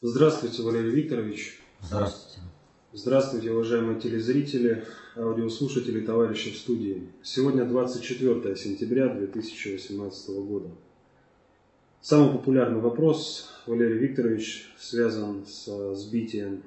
[0.00, 1.60] Здравствуйте, Валерий Викторович.
[1.82, 2.40] Здравствуйте.
[2.92, 4.84] Здравствуйте, уважаемые телезрители,
[5.16, 7.08] аудиослушатели, товарищи в студии.
[7.20, 10.68] Сегодня 24 сентября 2018 года.
[12.00, 16.62] Самый популярный вопрос, Валерий Викторович, связан с сбитием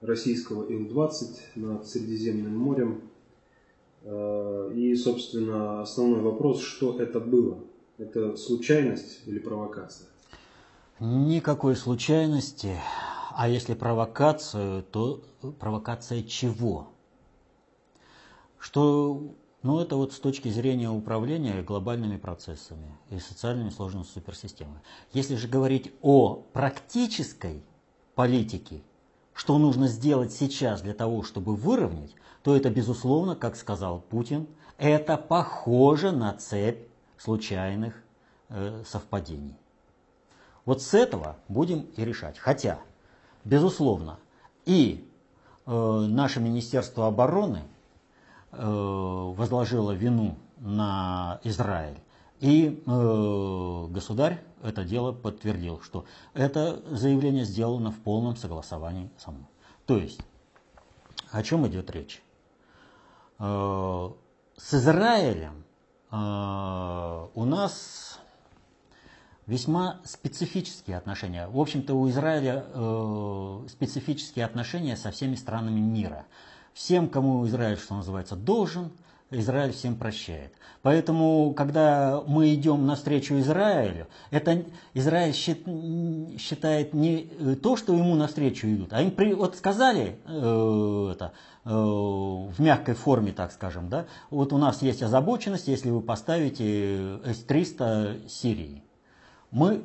[0.00, 3.02] российского Ил-20 над Средиземным морем.
[4.02, 7.62] Э, и, собственно, основной вопрос, что это было?
[7.96, 10.09] Это случайность или провокация?
[11.00, 12.76] Никакой случайности.
[13.30, 15.22] А если провокацию, то
[15.58, 16.88] провокация чего?
[18.58, 24.82] Что, ну это вот с точки зрения управления глобальными процессами и социальными сложными суперсистемами.
[25.14, 27.64] Если же говорить о практической
[28.14, 28.82] политике,
[29.32, 35.16] что нужно сделать сейчас для того, чтобы выровнять, то это, безусловно, как сказал Путин, это
[35.16, 37.94] похоже на цепь случайных
[38.50, 39.59] э, совпадений.
[40.64, 42.38] Вот с этого будем и решать.
[42.38, 42.78] Хотя,
[43.44, 44.18] безусловно,
[44.66, 45.08] и
[45.66, 47.62] э, наше Министерство обороны
[48.52, 51.98] э, возложило вину на Израиль.
[52.40, 59.46] И э, государь это дело подтвердил, что это заявление сделано в полном согласовании со мной.
[59.86, 60.20] То есть,
[61.30, 62.22] о чем идет речь?
[63.38, 64.10] Э,
[64.56, 65.64] с Израилем
[66.10, 68.20] э, у нас
[69.46, 71.48] весьма специфические отношения.
[71.48, 76.26] В общем-то, у Израиля э, специфические отношения со всеми странами мира.
[76.72, 78.92] Всем, кому Израиль, что называется, должен,
[79.30, 80.52] Израиль всем прощает.
[80.82, 87.30] Поэтому, когда мы идем навстречу Израилю, это Израиль считает не
[87.62, 91.32] то, что ему навстречу идут, а им при, вот сказали э, это
[91.64, 97.18] э, в мягкой форме, так скажем, да, вот у нас есть озабоченность, если вы поставите
[97.24, 98.82] С-300 Сирии
[99.50, 99.82] мы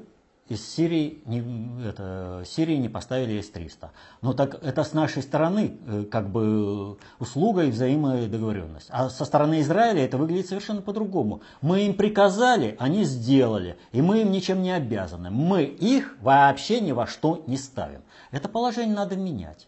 [0.47, 3.89] из Сирии не, это, Сирии не поставили С-300.
[4.21, 8.87] Но так это с нашей стороны э, как бы услуга и взаимодоговоренность.
[8.91, 11.41] А со стороны Израиля это выглядит совершенно по-другому.
[11.61, 15.31] Мы им приказали, они сделали, и мы им ничем не обязаны.
[15.31, 18.03] Мы их вообще ни во что не ставим.
[18.29, 19.67] Это положение надо менять.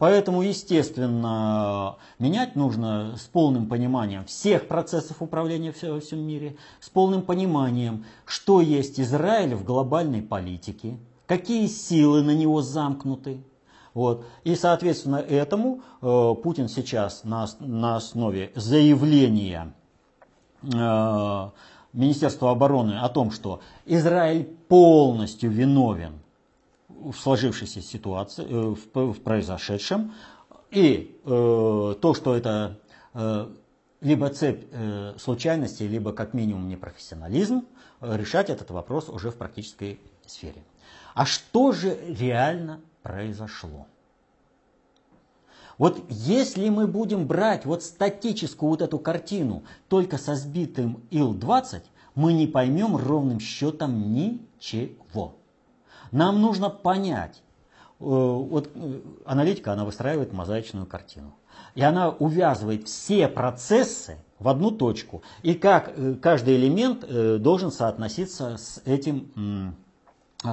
[0.00, 7.20] Поэтому, естественно, менять нужно с полным пониманием всех процессов управления во всем мире, с полным
[7.20, 10.96] пониманием, что есть Израиль в глобальной политике,
[11.26, 13.44] какие силы на него замкнуты.
[13.92, 14.24] Вот.
[14.42, 19.74] И, соответственно, этому э, Путин сейчас на, на основе заявления
[20.62, 21.50] э,
[21.92, 26.19] Министерства обороны о том, что Израиль полностью виновен
[27.00, 30.12] в сложившейся ситуации, э, в, в произошедшем.
[30.70, 32.78] И э, то, что это
[33.14, 33.48] э,
[34.00, 37.66] либо цепь э, случайностей, либо как минимум непрофессионализм,
[38.00, 40.62] э, решать этот вопрос уже в практической сфере.
[41.14, 43.86] А что же реально произошло?
[45.76, 51.82] Вот если мы будем брать вот статическую вот эту картину только со сбитым Ил-20,
[52.14, 55.39] мы не поймем ровным счетом ничего.
[56.12, 57.42] Нам нужно понять,
[58.00, 61.34] э, вот э, аналитика, она выстраивает мозаичную картину.
[61.74, 65.22] И она увязывает все процессы в одну точку.
[65.42, 67.06] И как э, каждый элемент
[67.42, 69.76] должен соотноситься с этим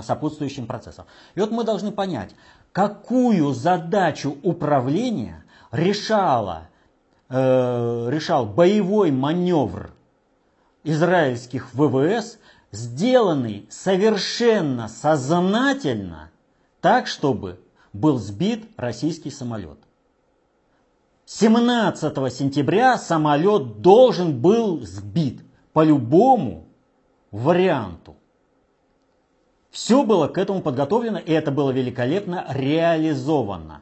[0.03, 1.05] сопутствующим процессом.
[1.35, 2.35] И вот мы должны понять,
[2.73, 6.67] какую задачу управления решала,
[7.29, 9.91] решал боевой маневр
[10.83, 12.37] израильских ВВС
[12.71, 16.31] сделанный совершенно сознательно,
[16.81, 17.59] так, чтобы
[17.93, 19.77] был сбит российский самолет.
[21.25, 25.41] 17 сентября самолет должен был сбит
[25.73, 26.67] по любому
[27.31, 28.15] варианту.
[29.69, 33.81] Все было к этому подготовлено, и это было великолепно реализовано.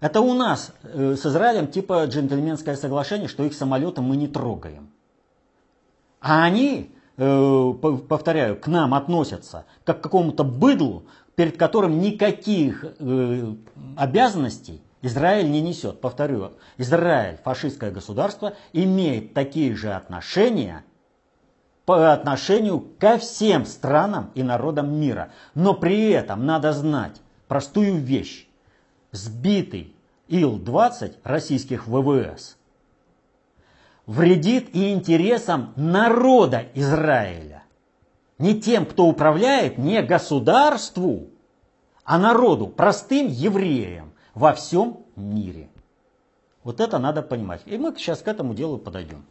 [0.00, 4.90] Это у нас э, с Израилем типа джентльменское соглашение, что их самолеты мы не трогаем.
[6.20, 6.94] А они
[8.08, 11.04] повторяю, к нам относятся как к какому-то быдлу,
[11.34, 13.54] перед которым никаких э,
[13.96, 16.00] обязанностей Израиль не несет.
[16.00, 20.84] Повторю, Израиль, фашистское государство, имеет такие же отношения
[21.84, 25.30] по отношению ко всем странам и народам мира.
[25.54, 28.46] Но при этом надо знать простую вещь.
[29.10, 29.94] Сбитый
[30.28, 32.56] Ил-20 российских ВВС–
[34.06, 37.62] вредит и интересам народа Израиля.
[38.38, 41.28] Не тем, кто управляет, не государству,
[42.04, 45.70] а народу, простым евреям во всем мире.
[46.64, 47.62] Вот это надо понимать.
[47.66, 49.24] И мы сейчас к этому делу подойдем.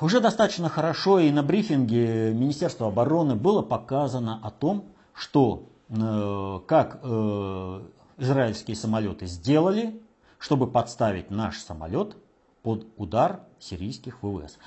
[0.00, 7.00] уже достаточно хорошо и на брифинге Министерства обороны было показано о том, что э, как
[7.02, 7.80] э,
[8.18, 10.00] израильские самолеты сделали,
[10.38, 12.16] чтобы подставить наш самолет
[12.64, 14.58] под удар сирийских ВВС.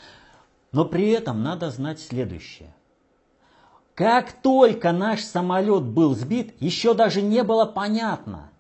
[0.72, 2.74] Но при этом надо знать следующее.
[3.96, 8.52] Как только наш самолет был сбит, еще даже не было понятно,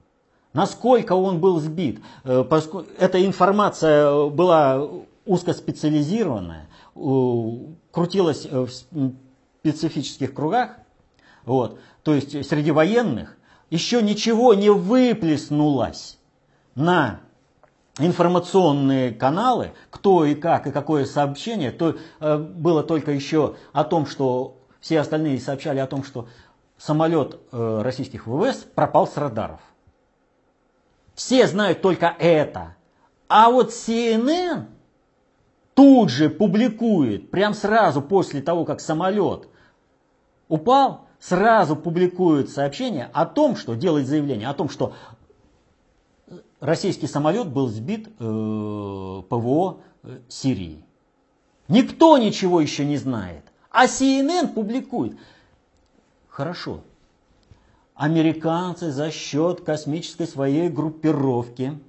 [0.51, 2.01] насколько он был сбит.
[2.23, 2.43] Э,
[2.97, 4.89] эта информация была
[5.25, 10.71] узкоспециализированная, крутилась в специфических кругах,
[11.45, 13.37] вот, то есть среди военных,
[13.69, 16.17] еще ничего не выплеснулось
[16.73, 17.19] на
[17.99, 24.05] информационные каналы, кто и как, и какое сообщение, то э, было только еще о том,
[24.05, 26.27] что все остальные сообщали о том, что
[26.77, 29.59] самолет э, российских ВВС пропал с радаров.
[31.15, 32.75] Все знают только это.
[33.27, 34.65] А вот CNN
[35.73, 39.47] тут же публикует, прям сразу после того, как самолет
[40.47, 44.93] упал, сразу публикует сообщение о том, что делает заявление о том, что
[46.59, 48.11] российский самолет был сбит э,
[49.29, 50.83] ПВО э, Сирии.
[51.67, 53.43] Никто ничего еще не знает.
[53.69, 55.17] А CNN публикует.
[56.29, 56.81] Хорошо.
[57.93, 61.79] Американцы за счет космической своей группировки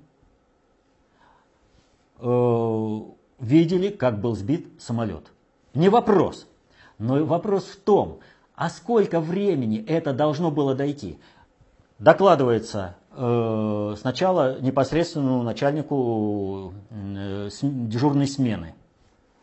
[2.19, 3.01] э,
[3.39, 5.31] видели, как был сбит самолет.
[5.75, 6.47] Не вопрос.
[6.99, 8.19] Но вопрос в том,
[8.55, 11.19] а сколько времени это должно было дойти?
[11.99, 18.75] Докладывается сначала непосредственному начальнику э, дежурной смены,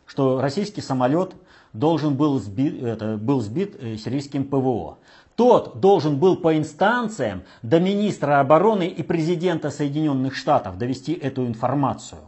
[0.05, 1.33] что российский самолет
[1.73, 4.97] должен был сбит, это, был сбит э, сирийским ПВО.
[5.35, 12.21] Тот должен был по инстанциям до министра обороны и президента Соединенных Штатов довести эту информацию.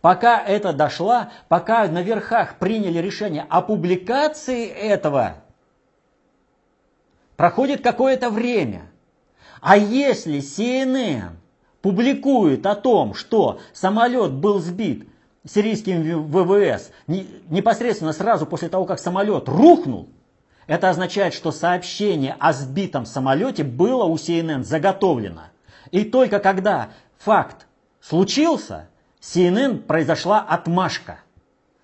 [0.00, 5.44] Пока это дошло, пока на верхах приняли решение о публикации этого
[7.36, 8.90] Проходит какое-то время.
[9.66, 11.36] А если CNN
[11.80, 15.08] публикует о том, что самолет был сбит
[15.48, 20.10] сирийским ВВС непосредственно сразу после того, как самолет рухнул,
[20.66, 25.44] это означает, что сообщение о сбитом самолете было у CNN заготовлено.
[25.92, 27.66] И только когда факт
[28.02, 28.90] случился,
[29.22, 31.20] CNN произошла отмашка.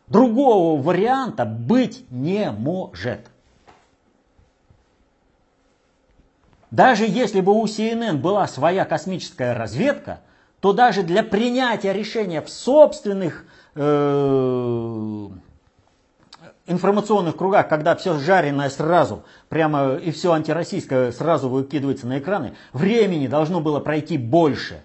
[0.06, 3.29] Другого варианта быть не может.
[6.70, 10.20] Даже если бы у CNN была своя космическая разведка,
[10.60, 13.44] то даже для принятия решения в собственных
[13.74, 15.28] э,
[16.66, 23.26] информационных кругах, когда все жареное сразу, прямо и все антироссийское сразу выкидывается на экраны, времени
[23.26, 24.82] должно было пройти больше.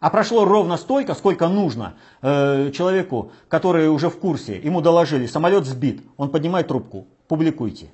[0.00, 5.64] А прошло ровно столько, сколько нужно э, человеку, который уже в курсе, ему доложили, самолет
[5.64, 7.90] сбит, он поднимает трубку, публикуйте.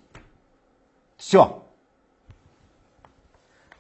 [1.17, 1.64] Все.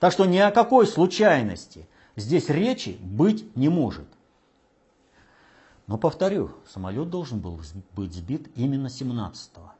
[0.04, 4.06] Так что ни о какой случайности здесь речи быть не может.
[5.86, 7.58] Но повторю, самолет должен был
[7.92, 9.72] быть сбит именно 17-го.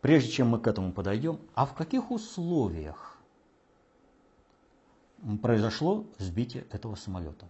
[0.00, 3.18] Прежде чем мы к этому подойдем, а в каких условиях
[5.42, 7.46] произошло сбитие этого самолета?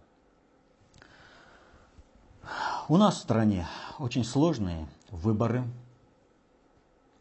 [2.89, 3.65] У нас в стране
[3.99, 5.63] очень сложные выборы,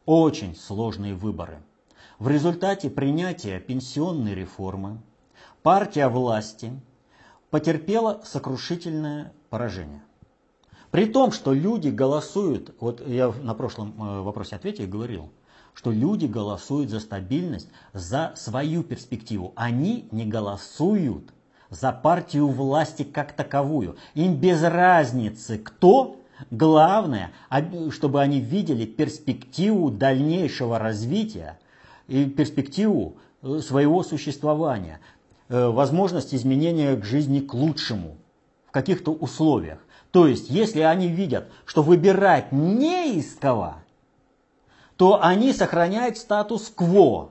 [0.04, 1.62] очень сложные выборы–
[2.24, 5.02] в результате принятия пенсионной реформы
[5.62, 6.72] партия власти
[7.50, 10.00] потерпела сокрушительное поражение.
[10.90, 15.32] При том, что люди голосуют, вот я на прошлом э, вопросе ответе говорил,
[15.74, 19.52] что люди голосуют за стабильность, за свою перспективу.
[19.54, 21.34] Они не голосуют
[21.68, 23.98] за партию власти как таковую.
[24.14, 26.16] Им без разницы, кто.
[26.50, 27.32] Главное,
[27.90, 31.58] чтобы они видели перспективу дальнейшего развития
[32.08, 35.00] и перспективу э, своего существования,
[35.48, 38.16] э, возможность изменения к жизни к лучшему
[38.66, 39.78] в каких-то условиях.
[40.10, 43.74] То есть, если они видят, что выбирать не из кого,
[44.96, 47.30] то они сохраняют статус-кво.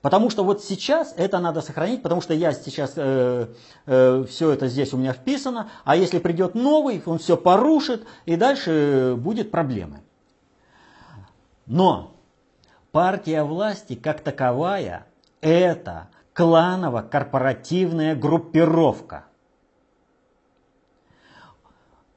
[0.00, 3.48] Потому что вот сейчас это надо сохранить, потому что я сейчас э,
[3.86, 8.36] э, все это здесь у меня вписано, а если придет новый, он все порушит, и
[8.36, 10.00] дальше будет проблемы.
[11.66, 12.13] Но
[12.94, 15.04] Партия власти как таковая–
[15.40, 19.24] это кланово-корпоративная группировка.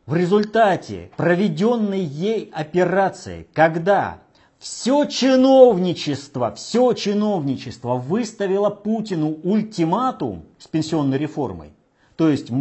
[0.05, 4.19] В результате проведенной ей операции, когда
[4.59, 11.73] все чиновничество, все чиновничество выставило Путину ультиматум с пенсионной реформой,
[12.17, 12.51] то есть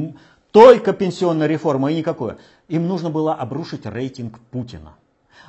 [0.52, 2.38] только пенсионная реформа и никакое.
[2.68, 4.94] Им нужно было обрушить рейтинг Путина.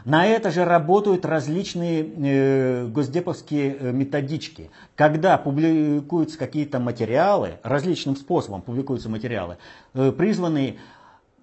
[0.08, 4.72] На это же работают различные э, госдеповские э, методички.
[4.96, 9.58] Когда публикуются какие-то материалы, различным способом публикуются материалы,
[9.94, 10.78] э, призванные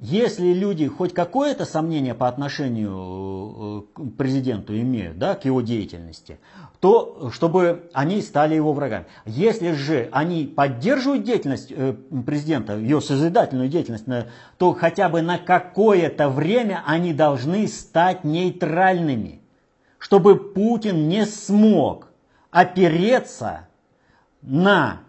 [0.00, 6.38] если люди хоть какое-то сомнение по отношению э, к президенту имеют, да, к его деятельности,
[6.80, 9.06] то чтобы они стали его врагами.
[9.24, 11.94] Если же они поддерживают деятельность э,
[12.26, 14.04] президента, ее созидательную деятельность,
[14.58, 19.42] то хотя бы на какое-то время они должны стать нейтральными,
[19.98, 22.08] чтобы Путин не смог
[22.50, 23.68] опереться
[24.42, 25.03] на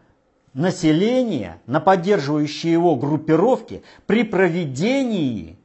[0.55, 5.59] населения, на поддерживающие его группировки при проведении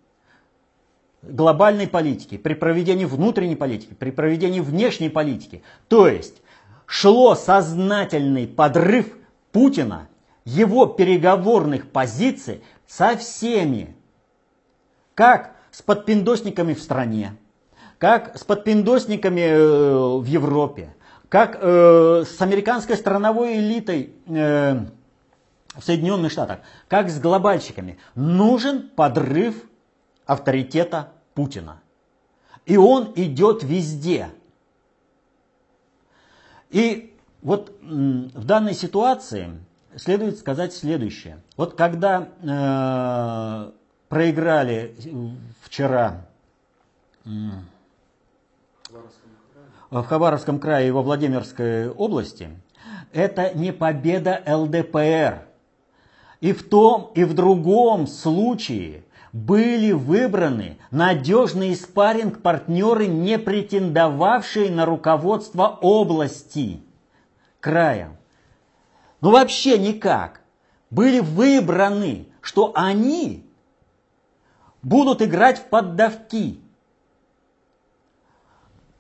[1.23, 5.63] глобальной политики, при проведении внутренней политики, при проведении внешней политики.
[5.89, 6.43] То есть
[6.87, 9.17] шло сознательный подрыв
[9.53, 10.09] Путина,
[10.45, 13.97] его переговорных позиций со всеми,
[15.15, 17.37] как с подпиндосниками в стране,
[17.99, 20.95] как с подпиндосниками э, в Европе,
[21.31, 24.85] как э, с американской страновой элитой э,
[25.77, 26.59] в Соединенных Штатах,
[26.89, 27.99] как с глобальщиками.
[28.17, 29.65] Нужен подрыв
[30.27, 31.81] авторитета Путина.
[32.67, 34.31] И он идет везде.
[36.71, 39.53] И вот в данной ситуации
[39.97, 41.41] следует сказать следующее.
[41.57, 43.71] Вот когда э,
[44.09, 44.97] проиграли
[45.63, 46.27] вчера
[49.91, 52.49] в Хабаровском крае и во Владимирской области,
[53.13, 55.47] это не победа ЛДПР.
[56.41, 65.79] И в том, и в другом случае были выбраны надежные спарринг-партнеры, не претендовавшие на руководство
[65.81, 66.83] области,
[67.61, 68.17] края.
[69.21, 70.41] Ну вообще никак.
[70.89, 73.47] Были выбраны, что они
[74.83, 76.59] будут играть в поддавки.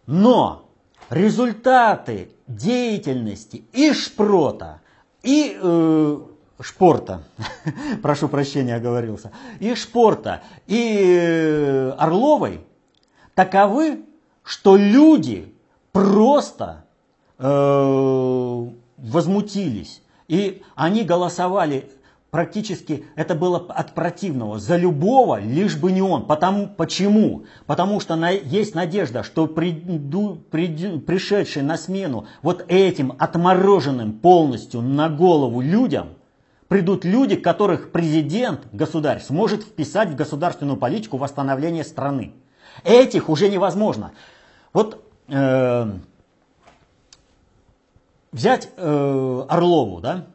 [0.06, 0.69] Но
[1.10, 4.80] результаты деятельности и Шпрота,
[5.22, 6.20] и э,
[6.60, 7.24] Шпорта,
[8.02, 12.60] прошу прощения, оговорился, и Шпорта, и э, Орловой
[13.34, 14.04] таковы,
[14.42, 15.52] что люди
[15.92, 16.84] просто
[17.38, 20.02] э, возмутились.
[20.28, 21.90] И они голосовали
[22.30, 26.26] практически это было от противного, за любого, лишь бы не он.
[26.26, 27.44] Потому, почему?
[27.66, 34.80] Потому что на, есть надежда, что приду, приду, пришедшие на смену вот этим отмороженным полностью
[34.80, 36.10] на голову людям,
[36.68, 42.32] придут люди, которых президент, государь, сможет вписать в государственную политику восстановления страны.
[42.84, 44.12] Этих уже невозможно.
[44.72, 45.90] Вот э,
[48.30, 50.26] взять э, Орлову, да?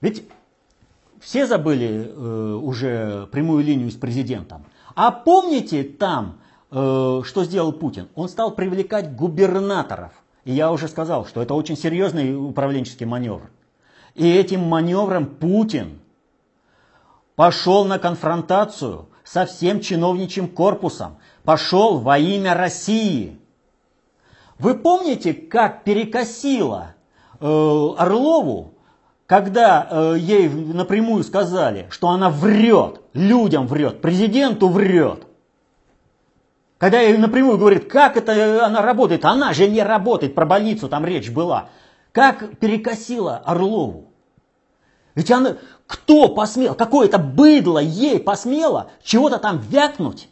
[0.00, 0.26] Ведь
[1.20, 4.64] все забыли э, уже прямую линию с президентом.
[4.94, 6.38] А помните там,
[6.70, 8.08] э, что сделал Путин?
[8.14, 10.12] Он стал привлекать губернаторов.
[10.44, 13.50] И я уже сказал, что это очень серьезный управленческий маневр.
[14.14, 16.00] И этим маневром Путин
[17.36, 23.38] пошел на конфронтацию со всем чиновничьим корпусом, пошел во имя России.
[24.58, 26.94] Вы помните, как перекосило
[27.38, 28.74] э, Орлову
[29.30, 35.22] когда э, ей напрямую сказали, что она врет, людям врет, президенту врет,
[36.78, 41.04] когда ей напрямую говорит, как это она работает, она же не работает, про больницу там
[41.04, 41.68] речь была,
[42.10, 44.08] как перекосила Орлову.
[45.14, 50.28] Ведь она, кто посмел, какое-то быдло ей посмело чего-то там вякнуть?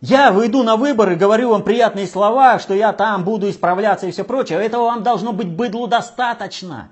[0.00, 4.24] Я выйду на выборы, говорю вам приятные слова, что я там буду исправляться и все
[4.24, 4.58] прочее.
[4.58, 6.90] Этого вам должно быть быдлу достаточно.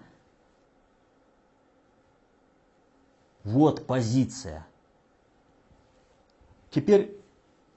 [3.44, 4.66] Вот позиция.
[6.70, 7.18] Теперь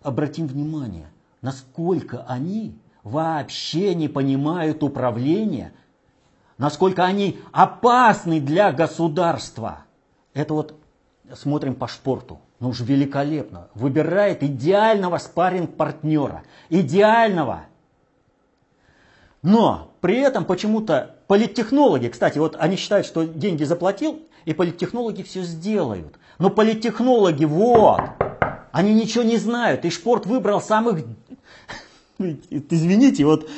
[0.03, 1.09] обратим внимание,
[1.41, 5.73] насколько они вообще не понимают управления,
[6.57, 9.85] насколько они опасны для государства.
[10.33, 10.75] Это вот
[11.33, 12.41] смотрим по шпорту.
[12.61, 13.69] Ну уж великолепно.
[13.73, 16.43] Выбирает идеального спарринг-партнера.
[16.69, 17.63] Идеального.
[19.41, 25.41] Но при этом почему-то политтехнологи, кстати, вот они считают, что деньги заплатил, и политтехнологи все
[25.41, 26.19] сделают.
[26.37, 28.01] Но политтехнологи, вот,
[28.71, 29.83] они ничего не знают.
[29.83, 31.03] И Шпорт выбрал самых,
[32.19, 33.49] извините, вот,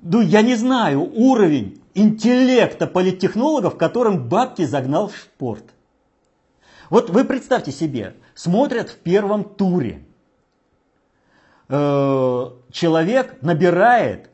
[0.00, 5.64] ну я не знаю, уровень интеллекта политтехнологов, которым бабки загнал в Шпорт.
[6.90, 10.02] Вот вы представьте себе, смотрят в первом туре.
[11.68, 14.28] Э, человек набирает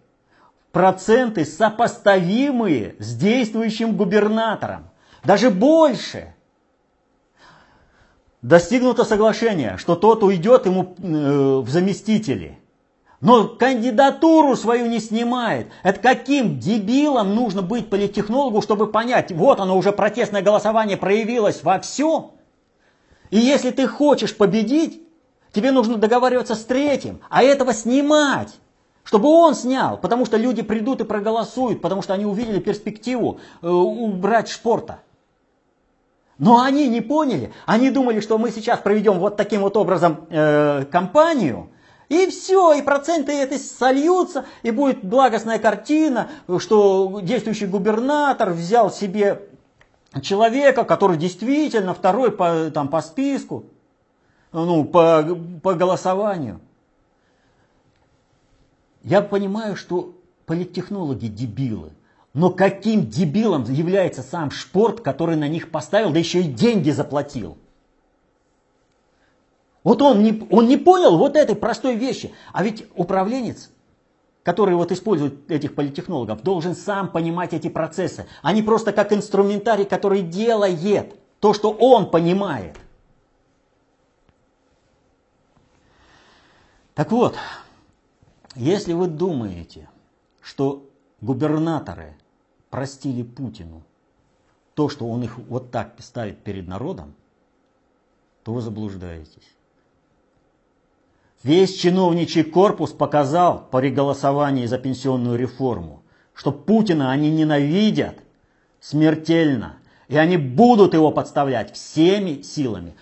[0.73, 4.89] проценты сопоставимые с действующим губернатором.
[5.23, 6.35] Даже больше.
[8.41, 12.59] Достигнуто соглашение, что тот уйдет ему э, в заместители.
[13.21, 15.69] Но кандидатуру свою не снимает.
[15.83, 21.81] Это каким дебилом нужно быть политтехнологу, чтобы понять, вот оно уже протестное голосование проявилось во
[21.81, 22.36] всем.
[23.37, 25.03] И если ты хочешь победить,
[25.53, 28.55] тебе нужно договариваться с третьим, а этого снимать.
[29.05, 33.69] Чтобы он снял, потому что люди придут и проголосуют, потому что они увидели перспективу э,
[33.69, 35.01] убрать шпорта.
[36.39, 40.87] Но они не поняли, они думали, что мы сейчас проведем вот таким вот образом э,
[40.91, 41.69] кампанию,
[42.09, 49.43] и все, и проценты это сольются, и будет благостная картина, что действующий губернатор взял себе
[50.21, 53.65] человека, который действительно второй по, там, по списку,
[54.53, 55.23] ну, по,
[55.63, 56.61] по голосованию.
[59.03, 60.15] Я понимаю, что
[60.47, 61.93] политтехнологи дебилы.
[62.33, 67.57] Но каким дебилом является сам Шпорт, который на них поставил, да еще и деньги заплатил?
[69.85, 72.35] Вот он не, он не понял вот этой простой вещи.
[72.53, 73.71] А ведь управленец,
[74.47, 79.85] который вот использует этих политтехнологов, должен сам понимать эти процессы, а не просто как инструментарий,
[79.85, 82.79] который делает то, что он понимает.
[86.95, 87.35] Так вот,
[88.55, 89.89] если вы думаете,
[90.41, 90.89] что
[91.21, 92.17] губернаторы
[92.71, 93.83] простили Путину
[94.75, 97.17] то, что он их вот так ставит перед народом,
[98.45, 99.56] то вы заблуждаетесь.
[101.47, 106.03] Весь чиновничий корпус показал при голосовании за пенсионную реформу,
[106.35, 108.19] что Путина они ненавидят
[108.81, 109.77] смертельно,
[110.09, 112.97] и они будут его подставлять всеми силами.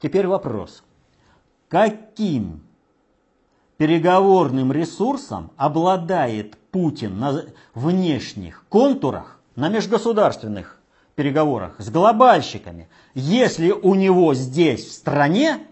[0.00, 0.84] Теперь вопрос.
[1.68, 2.62] Каким
[3.76, 7.42] переговорным ресурсом обладает Путин на
[7.74, 10.80] внешних контурах, на межгосударственных
[11.14, 15.66] переговорах с глобальщиками, если у него здесь в стране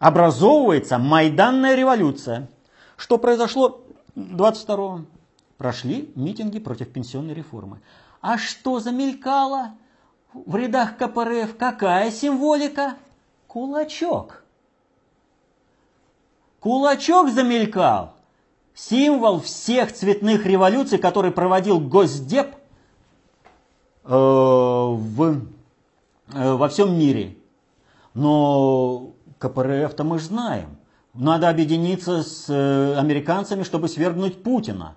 [0.00, 2.48] образовывается Майданная революция.
[2.96, 3.82] Что произошло
[4.16, 5.04] 22-го?
[5.56, 7.80] Прошли митинги против пенсионной реформы.
[8.22, 9.74] А что замелькало
[10.32, 11.56] в рядах КПРФ?
[11.56, 12.96] Какая символика?
[13.46, 14.42] Кулачок.
[16.60, 18.14] Кулачок замелькал.
[18.74, 22.54] Символ всех цветных революций, который проводил Госдеп
[24.04, 25.42] э, в,
[26.32, 27.36] э, во всем мире.
[28.14, 30.76] Но КПРФ-то мы знаем.
[31.14, 34.94] Надо объединиться с э, американцами, чтобы свергнуть Путина.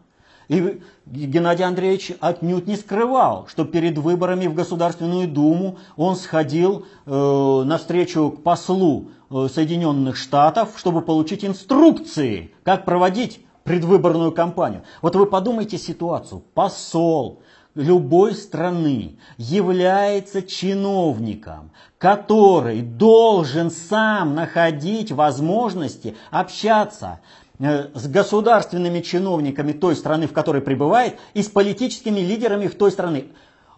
[0.49, 7.63] И Геннадий Андреевич отнюдь не скрывал, что перед выборами в Государственную Думу он сходил э,
[7.65, 14.83] навстречу к послу э, Соединенных Штатов, чтобы получить инструкции, как проводить предвыборную кампанию.
[15.01, 16.43] Вот вы подумайте ситуацию.
[16.53, 17.41] Посол
[17.75, 27.19] любой страны является чиновником, который должен сам находить возможности общаться
[27.59, 32.91] э, с государственными чиновниками той страны, в которой пребывает, и с политическими лидерами в той
[32.91, 33.25] стране.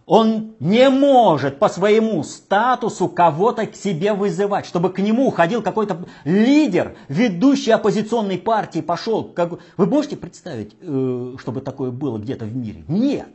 [0.06, 6.06] Он не может по своему статусу кого-то к себе вызывать, чтобы к нему уходил какой-то
[6.26, 9.34] лидер, ведущий оппозиционной партии, пошел.
[9.78, 12.84] Вы можете представить, э, чтобы такое было где-то в мире?
[12.88, 13.30] Нет.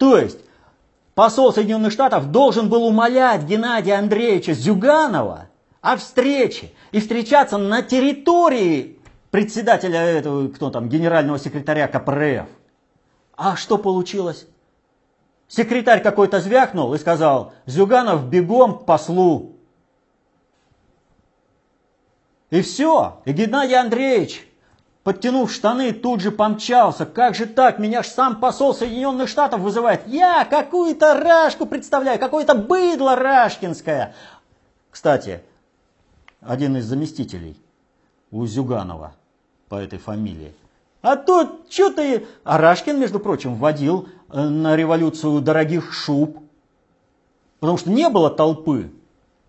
[0.00, 0.38] То есть
[1.14, 5.48] посол Соединенных Штатов должен был умолять Геннадия Андреевича Зюганова
[5.82, 8.98] о встрече и встречаться на территории
[9.30, 12.48] председателя этого, кто там, генерального секретаря КПРФ.
[13.36, 14.46] А что получилось?
[15.48, 19.56] Секретарь какой-то звякнул и сказал, Зюганов бегом к послу.
[22.48, 23.20] И все.
[23.26, 24.48] И Геннадий Андреевич
[25.02, 27.06] подтянув штаны, тут же помчался.
[27.06, 27.78] Как же так?
[27.78, 30.06] Меня ж сам посол Соединенных Штатов вызывает.
[30.06, 34.14] Я какую-то рашку представляю, какое-то быдло рашкинское.
[34.90, 35.42] Кстати,
[36.40, 37.56] один из заместителей
[38.30, 39.14] у Зюганова
[39.68, 40.54] по этой фамилии.
[41.02, 42.26] А тут что ты...
[42.44, 46.38] А Рашкин, между прочим, вводил э, на революцию дорогих шуб.
[47.58, 48.90] Потому что не было толпы.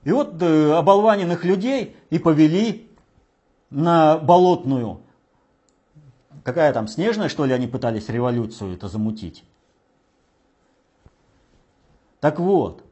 [0.05, 2.89] И вот э, оболваненных людей и повели
[3.69, 5.00] на болотную
[6.43, 9.43] Какая там, снежная, что ли, они пытались революцию это замутить?
[12.19, 12.83] Так вот,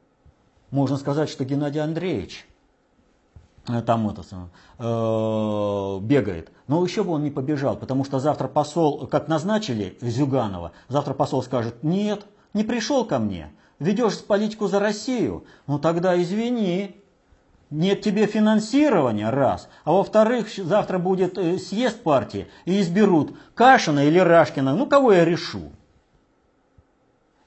[0.72, 2.48] можно сказать, что Геннадий Андреевич
[3.68, 4.24] э, там это,
[4.78, 6.52] э, бегает.
[6.68, 11.44] Но еще бы он не побежал, потому что завтра посол, как назначили Зюганова, завтра посол
[11.44, 16.99] скажет, нет, не пришел ко мне, ведешь политику за Россию, ну тогда извини,
[17.70, 19.70] нет тебе финансирования, раз.
[19.84, 24.76] А во-вторых, завтра будет э, съезд партии и изберут Кашина или Рашкина.
[24.76, 25.72] Ну, кого я решу?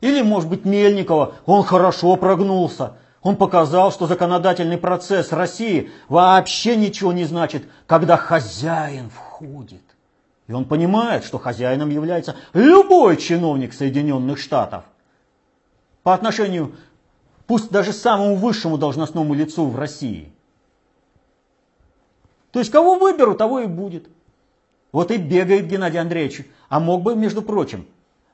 [0.01, 1.35] Или, может быть, Мельникова.
[1.47, 2.95] Он хорошо прогнулся.
[3.23, 9.83] Он показал, что законодательный процесс России вообще ничего не значит, когда хозяин входит.
[10.49, 14.85] И он понимает, что хозяином является любой чиновник Соединенных Штатов.
[16.03, 16.75] По отношению,
[17.53, 20.33] пусть даже самому высшему должностному лицу в России.
[22.51, 24.09] То есть кого выберу, того и будет.
[24.91, 26.47] Вот и бегает Геннадий Андреевич.
[26.71, 27.87] А мог бы, между прочим,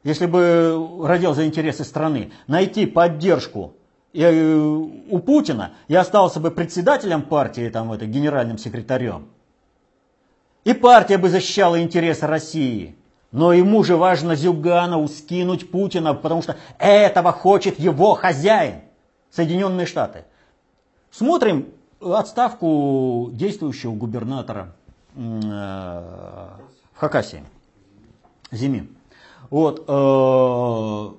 [0.04, 3.72] если бы родил за интересы страны, найти поддержку
[4.12, 9.26] э, у Путина и остался бы председателем партии, там, это, генеральным секретарем.
[10.62, 12.94] И партия бы защищала интересы России.
[13.32, 18.82] Но ему же важно Зюганову скинуть Путина, потому что этого хочет его хозяин,
[19.30, 20.24] Соединенные Штаты.
[21.10, 24.74] Смотрим отставку действующего губернатора
[25.14, 27.44] э, в Хакасии,
[28.50, 28.96] Зимин.
[29.50, 31.14] Вот, э,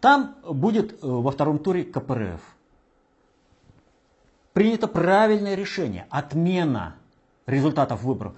[0.00, 2.40] там будет э, во втором туре КПРФ.
[4.52, 6.96] Принято правильное решение, отмена
[7.46, 8.34] результатов выборов.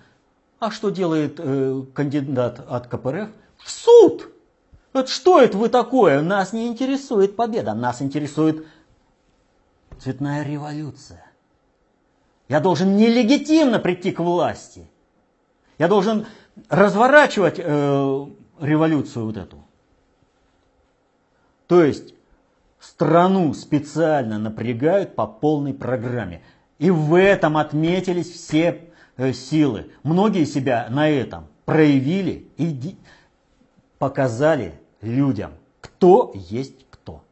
[0.59, 1.39] А что делает
[1.95, 3.31] кандидат от КПРФ?
[3.57, 4.32] В суд!
[4.93, 6.21] Вот что это вы такое?
[6.21, 8.67] Нас не интересует победа, нас интересует
[9.99, 11.25] цветная революция.
[12.49, 14.87] Я должен нелегитимно прийти к власти.
[15.79, 16.27] Я должен
[16.69, 18.27] разворачивать э,
[18.61, 19.65] революцию вот эту.
[21.67, 22.15] То есть
[22.79, 26.43] страну специально напрягают по полной программе.
[26.79, 29.91] И в этом отметились все э, силы.
[30.03, 32.97] Многие себя на этом проявили и
[33.99, 37.23] показали людям, кто есть кто.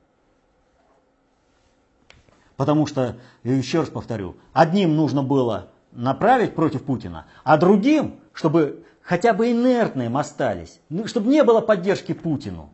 [2.57, 9.33] Потому что, еще раз повторю, одним нужно было направить против Путина, а другим, чтобы хотя
[9.33, 12.71] бы инертным остались, ну, чтобы не было поддержки Путину.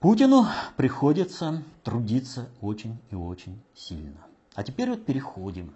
[0.00, 4.18] Путину приходится трудиться очень и очень сильно.
[4.54, 5.74] А теперь вот переходим.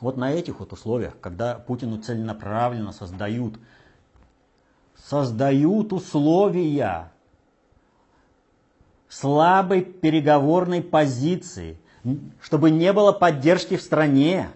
[0.00, 3.54] Вот на этих вот условиях, когда Путину целенаправленно создают,
[5.08, 7.12] создают условия
[9.08, 11.78] слабой переговорной позиции,
[12.40, 14.48] чтобы не было поддержки в стране,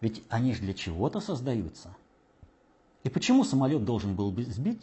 [0.00, 1.94] ведь они же для чего-то создаются.
[3.04, 4.80] И почему самолет должен был быть сбит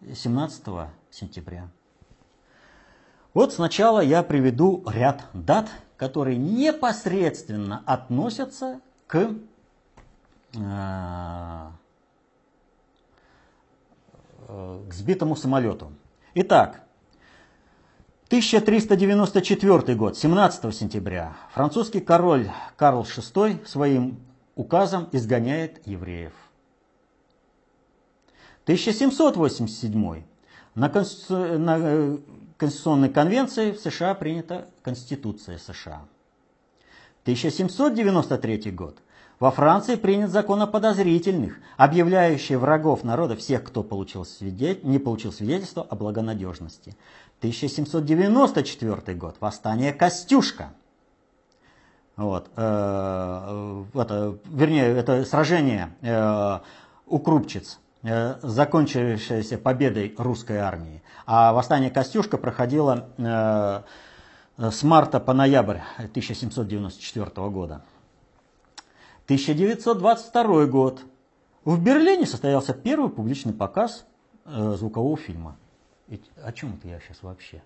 [0.00, 0.64] 17
[1.10, 1.68] сентября?
[3.34, 9.34] Вот сначала я приведу ряд дат, которые непосредственно относятся к,
[10.54, 11.70] э,
[14.88, 15.92] к сбитому самолету.
[16.34, 16.82] Итак,
[18.28, 24.20] 1394 год, 17 сентября, французский король Карл VI своим
[24.54, 26.32] указом изгоняет евреев.
[28.64, 30.22] 1787.
[30.74, 32.18] На, на э,
[32.56, 36.02] Конституционной конвенции в США принята Конституция США.
[37.24, 38.98] 1793 год.
[39.42, 44.88] Во Франции принят закон о подозрительных, объявляющий врагов народа всех, кто получил свидетель...
[44.88, 46.96] не получил свидетельство о благонадежности.
[47.40, 49.34] 1794 год.
[49.40, 50.72] Восстание Костюшка.
[52.14, 56.60] Вот, э, это, вернее, это сражение э,
[57.06, 61.02] у Крупчиц, э, закончившееся победой русской армии.
[61.26, 63.82] А восстание Костюшка проходило э,
[64.70, 67.82] с марта по ноябрь 1794 года.
[69.32, 71.00] 1922 год.
[71.64, 74.04] В Берлине состоялся первый публичный показ
[74.44, 75.56] э, звукового фильма.
[76.06, 77.62] Ведь о чем это я сейчас вообще?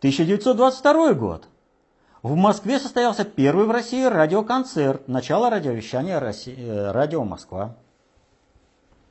[0.00, 1.48] 1922 год.
[2.22, 7.74] В Москве состоялся первый в России радиоконцерт, начало радиовещания России, э, радио Москва.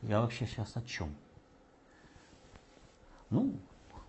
[0.03, 1.15] Я вообще сейчас о чем?
[3.31, 3.53] Ну,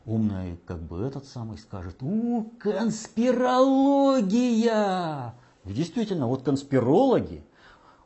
[0.04, 5.32] умный как бы этот самый скажет, у, конспирология!
[5.72, 7.42] Действительно, вот конспирологи,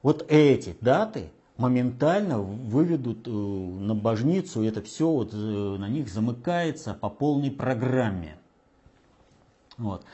[0.03, 6.09] вот эти даты моментально выведут э, на божницу, и это все вот э, на них
[6.09, 8.39] замыкается по полной программе.
[9.77, 10.05] Вот.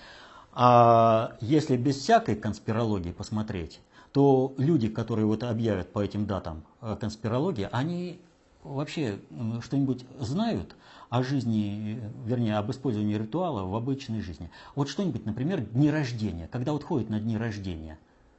[0.53, 3.81] А если без всякой конспирологии посмотреть,
[4.13, 8.19] то люди, которые вот объявят по этим датам э, конспирологии, они
[8.65, 9.19] вообще
[9.63, 10.75] что-нибудь знают
[11.09, 14.51] о жизни, вернее, об использовании ритуала в обычной жизни.
[14.75, 17.99] Вот что-нибудь, например, дни рождения, когда вот ходят на дни рождения,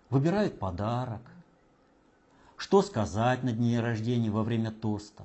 [0.10, 1.22] выбирают подарок,
[2.58, 5.24] что сказать на дне рождения во время тоста,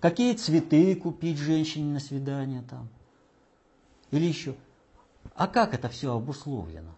[0.00, 2.88] какие цветы купить женщине на свидание там,
[4.10, 4.54] или еще
[5.34, 6.94] а как это все обусловлено?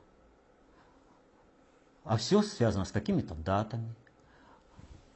[2.05, 3.95] А все связано с какими-то датами.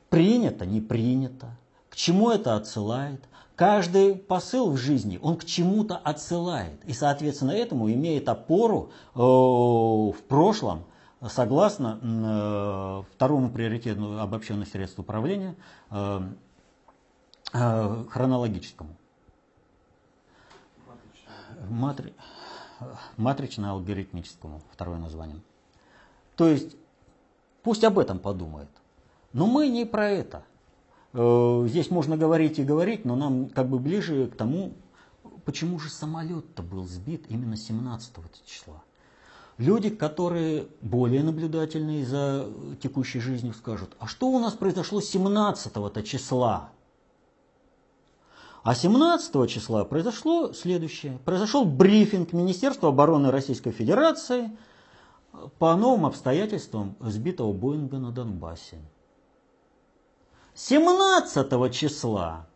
[0.09, 1.57] Принято, не принято.
[1.89, 3.23] К чему это отсылает?
[3.61, 6.83] Каждый посыл в жизни, он к чему-то отсылает.
[6.87, 10.85] И, соответственно, этому имеет опору э, в прошлом,
[11.29, 15.57] согласно э, второму приоритету обобщенных средств управления,
[15.91, 16.23] э,
[17.53, 18.97] хронологическому.
[21.69, 22.15] Матри...
[23.19, 25.43] Матрично-алгоритмическому, второе название.
[26.35, 26.77] То есть,
[27.63, 28.71] пусть об этом подумает.
[29.35, 30.45] Но мы не про это.
[31.13, 34.75] Э, здесь можно говорить и говорить, но нам как бы ближе к тому,
[35.45, 38.13] почему же самолет-то был сбит именно 17
[38.47, 38.83] числа.
[39.59, 42.49] Люди, которые более наблюдательные за
[42.81, 46.71] текущей жизнью, скажут, а что у нас произошло 17 числа?
[48.63, 51.19] А 17 числа произошло следующее.
[51.25, 54.51] Произошел брифинг Министерства обороны Российской Федерации
[55.59, 58.79] по новым обстоятельствам сбитого Боинга на Донбассе.
[60.69, 62.47] 17 числа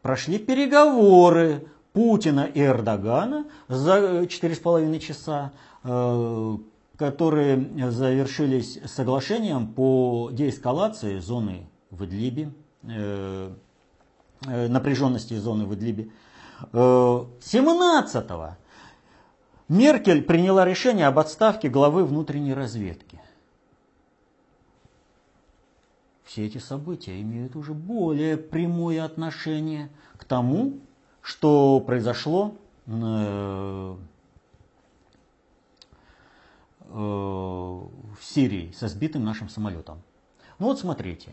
[0.00, 5.52] прошли переговоры Путина и Эрдогана за 4,5 часа,
[5.84, 6.56] э,
[6.96, 12.50] которые завершились соглашением по деэскалации зоны в Идлибе,
[12.82, 13.52] э,
[14.46, 16.08] э, напряженности зоны в Идлибе.
[16.72, 18.56] 17-го
[19.68, 23.09] Меркель приняла решение об отставке главы внутренней разведки.
[26.30, 30.78] Все эти события имеют уже более прямое отношение к тому,
[31.22, 32.54] что произошло
[32.86, 33.96] э,
[36.82, 40.02] э, в Сирии со сбитым нашим самолетом.
[40.60, 41.32] Ну вот смотрите,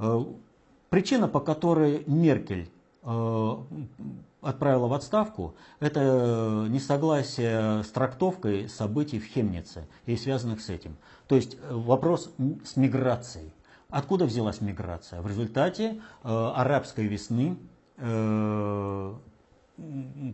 [0.00, 0.24] э,
[0.90, 2.68] причина, по которой Меркель
[4.40, 10.96] отправила в отставку, это несогласие с трактовкой событий в Хемнице и связанных с этим.
[11.28, 12.30] То есть вопрос
[12.64, 13.52] с миграцией.
[13.90, 15.22] Откуда взялась миграция?
[15.22, 17.56] В результате э, арабской весны,
[17.96, 19.14] э,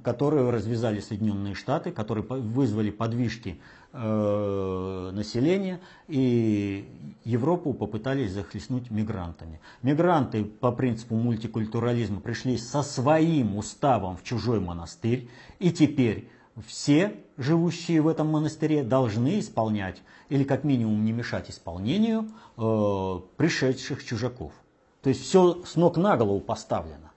[0.03, 3.61] которую развязали Соединенные Штаты, которые вызвали подвижки
[3.93, 6.89] э, населения, и
[7.23, 9.61] Европу попытались захлестнуть мигрантами.
[9.83, 15.29] Мигранты по принципу мультикультурализма пришли со своим уставом в чужой монастырь,
[15.61, 16.29] и теперь
[16.67, 20.03] все живущие в этом монастыре должны исполнять
[20.35, 24.53] или как минимум не мешать исполнению э, пришедших чужаков.
[25.01, 27.13] То есть все с ног на голову поставлено.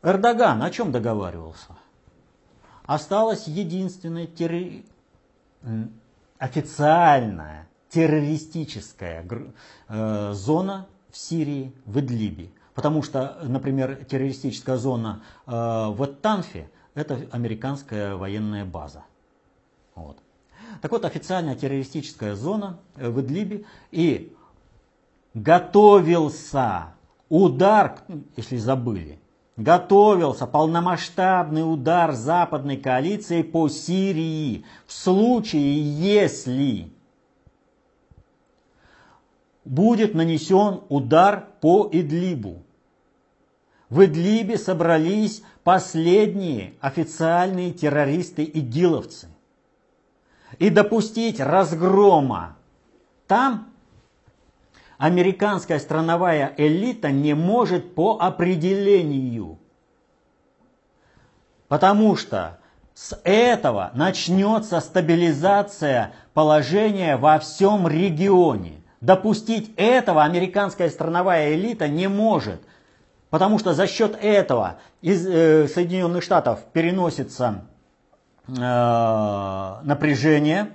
[0.00, 1.76] Эрдоган о чем договаривался?
[2.84, 4.84] Осталась единственная терри...
[6.38, 9.26] официальная террористическая
[9.88, 12.52] э, зона в Сирии, в Идлибе.
[12.74, 19.02] Потому что, например, террористическая зона э, в Эттанфе– это американская военная база.
[19.96, 20.18] Вот.
[20.80, 24.34] Так вот, официальная террористическая зона э, в Идлибе и
[25.34, 26.94] готовился
[27.28, 27.98] удар,
[28.36, 29.18] если забыли,
[29.56, 36.92] готовился полномасштабный удар западной коалиции по Сирии в случае, если
[39.64, 42.62] будет нанесен удар по Идлибу.
[43.88, 49.28] В Идлибе собрались последние официальные террористы-игиловцы
[50.58, 52.56] и допустить разгрома
[53.26, 53.72] там
[54.98, 59.58] американская страновая элита не может по определению.
[61.68, 62.58] Потому что
[62.94, 68.82] с этого начнется стабилизация положения во всем регионе.
[69.00, 72.60] Допустить этого американская страновая элита не может.
[73.30, 77.64] Потому что за счет этого из э, Соединенных Штатов переносится
[78.46, 80.72] напряжение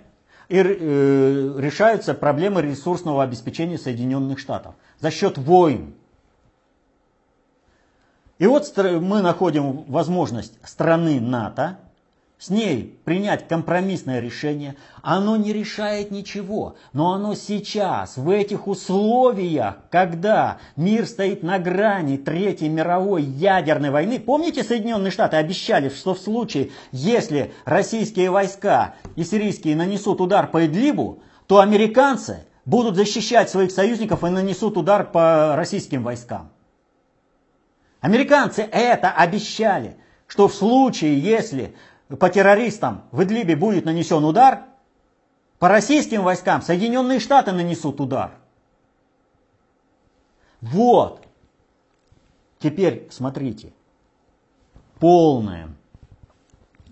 [0.49, 5.93] и э, решаются проблемы ресурсного обеспечения Соединенных Штатов за счет войн.
[8.39, 11.79] И вот мы находим возможность страны НАТО
[12.39, 16.75] с ней принять компромиссное решение, оно не решает ничего.
[16.93, 24.19] Но оно сейчас, в этих условиях, когда мир стоит на грани Третьей мировой ядерной войны,
[24.19, 30.65] помните, Соединенные Штаты обещали, что в случае, если российские войска и сирийские нанесут удар по
[30.65, 36.51] Идлибу, то американцы будут защищать своих союзников и нанесут удар по российским войскам.
[37.99, 39.97] Американцы это обещали,
[40.27, 41.73] что в случае, если
[42.15, 44.63] по террористам в Идлибе будет нанесен удар,
[45.59, 48.31] по российским войскам Соединенные Штаты нанесут удар.
[50.61, 51.25] Вот.
[52.59, 53.73] Теперь смотрите.
[54.99, 55.69] Полное,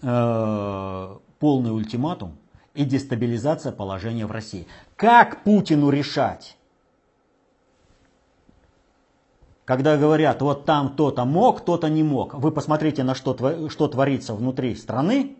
[0.03, 2.37] э, полный ультиматум
[2.75, 4.67] и дестабилизация положения в России.
[4.95, 6.55] Как Путину решать?
[9.65, 12.33] Когда говорят, вот там кто-то мог, кто-то не мог.
[12.35, 13.35] Вы посмотрите, на что,
[13.69, 15.35] что творится внутри страны,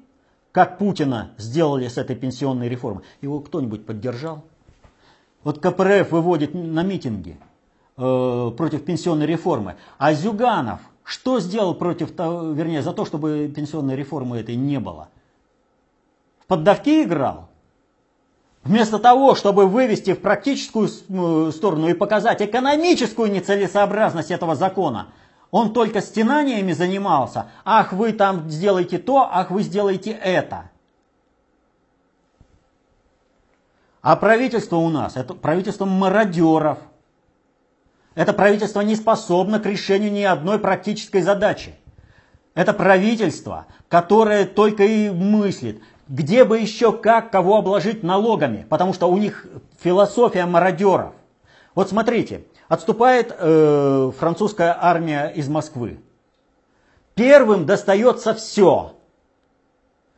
[0.51, 3.03] как Путина сделали с этой пенсионной реформой.
[3.21, 4.43] Его кто-нибудь поддержал?
[5.43, 7.38] Вот КПРФ выводит на митинги
[7.97, 9.75] э, против пенсионной реформы.
[9.97, 15.09] А Зюганов что сделал против того, вернее, за то, чтобы пенсионной реформы этой не было?
[16.39, 17.47] В поддавки играл?
[18.65, 25.10] Вместо того, чтобы вывести в практическую э, сторону и показать экономическую нецелесообразность этого закона,
[25.51, 27.51] он только стенаниями занимался.
[27.63, 30.71] Ах, вы там сделаете то, ах, вы сделаете это.
[34.01, 36.80] А правительство у нас, это правительство мародеров.
[38.15, 41.75] Это правительство не способно к решению ни одной практической задачи.
[42.56, 49.08] Это правительство, которое только и мыслит, где бы еще как кого обложить налогами, потому что
[49.08, 49.46] у них
[49.82, 51.13] философия мародеров.
[51.74, 56.00] Вот смотрите, отступает э, французская армия из Москвы.
[57.15, 58.96] Первым достается все.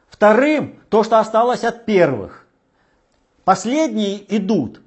[0.10, 2.46] Вторым то, что осталось от первых.
[3.44, 4.82] Последние идут.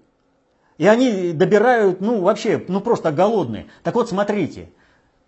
[0.76, 3.66] И они добирают, ну вообще, ну просто голодные.
[3.82, 4.70] Так вот смотрите,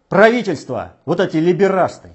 [0.09, 2.11] правительство, вот эти либерасты,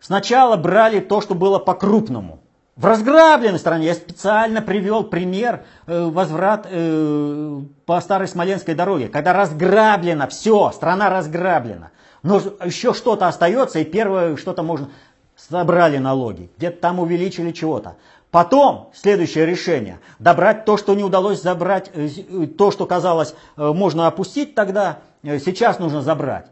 [0.00, 2.39] сначала брали то, что было по-крупному–
[2.80, 9.34] в разграбленной стране я специально привел пример э, возврат э, по старой Смоленской дороге, когда
[9.34, 11.90] разграблено все, страна разграблена.
[12.22, 14.88] Но еще что-то остается, и первое что-то можно...
[15.36, 17.96] Собрали налоги, где-то там увеличили чего-то.
[18.30, 19.98] Потом следующее решение.
[20.18, 25.00] Добрать то, что не удалось забрать, э, э то, что казалось э, можно опустить тогда,
[25.22, 26.46] э, сейчас нужно забрать.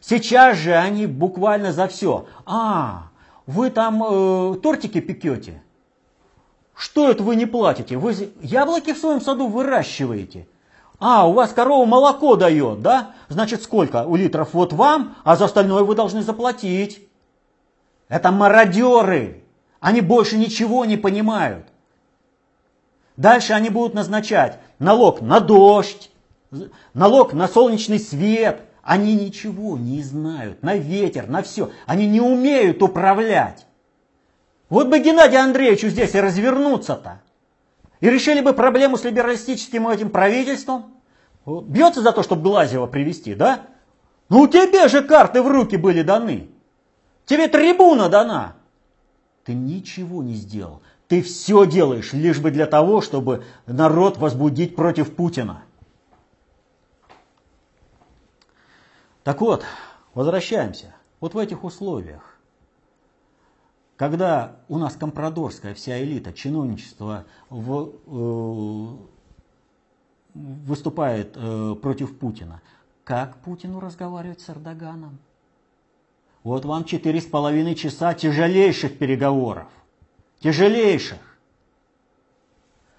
[0.00, 2.26] Сейчас же они буквально за все.
[2.44, 3.11] А,
[3.46, 5.62] вы там э, тортики пекете?
[6.74, 7.96] Что это вы не платите?
[7.96, 10.46] Вы яблоки в своем саду выращиваете?
[10.98, 13.12] А, у вас корова молоко дает, да?
[13.28, 17.08] Значит, сколько у литров вот вам, а за остальное вы должны заплатить.
[18.08, 19.42] Это мародеры.
[19.80, 21.66] Они больше ничего не понимают.
[23.16, 26.10] Дальше они будут назначать налог на дождь,
[26.94, 31.70] налог на солнечный свет, они ничего не знают, на ветер, на все.
[31.86, 33.66] Они не умеют управлять.
[34.68, 37.20] Вот бы Геннадию Андреевичу здесь и развернуться-то.
[38.00, 40.94] И решили бы проблему с либералистическим этим правительством.
[41.46, 43.66] Бьется за то, чтобы Глазева привести, да?
[44.28, 46.48] Ну тебе же карты в руки были даны.
[47.24, 48.56] Тебе трибуна дана.
[49.44, 50.82] Ты ничего не сделал.
[51.06, 55.62] Ты все делаешь лишь бы для того, чтобы народ возбудить против Путина.
[59.24, 59.64] Так вот,
[60.14, 60.94] возвращаемся.
[61.20, 62.38] Вот в этих условиях,
[63.96, 68.96] когда у нас компрадорская вся элита, чиновничество в, э,
[70.34, 72.60] выступает э, против Путина,
[73.04, 75.18] как Путину разговаривать с Эрдоганом?
[76.42, 79.68] Вот вам четыре с половиной часа тяжелейших переговоров.
[80.40, 81.18] Тяжелейших.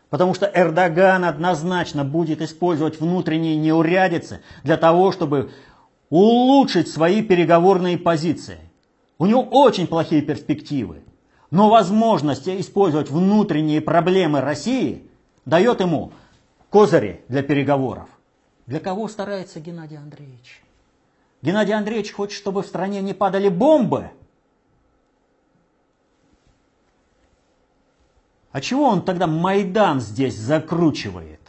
[0.09, 5.51] Потому что Эрдоган однозначно будет использовать внутренние неурядицы для того, чтобы
[6.13, 8.59] улучшить свои переговорные позиции.
[9.17, 11.01] У него очень плохие перспективы,
[11.49, 15.09] но возможность использовать внутренние проблемы России
[15.45, 16.11] дает ему
[16.69, 18.07] козыри для переговоров.
[18.67, 20.61] Для кого старается Геннадий Андреевич?
[21.41, 24.11] Геннадий Андреевич хочет, чтобы в стране не падали бомбы.
[28.51, 31.41] А чего он тогда Майдан здесь закручивает?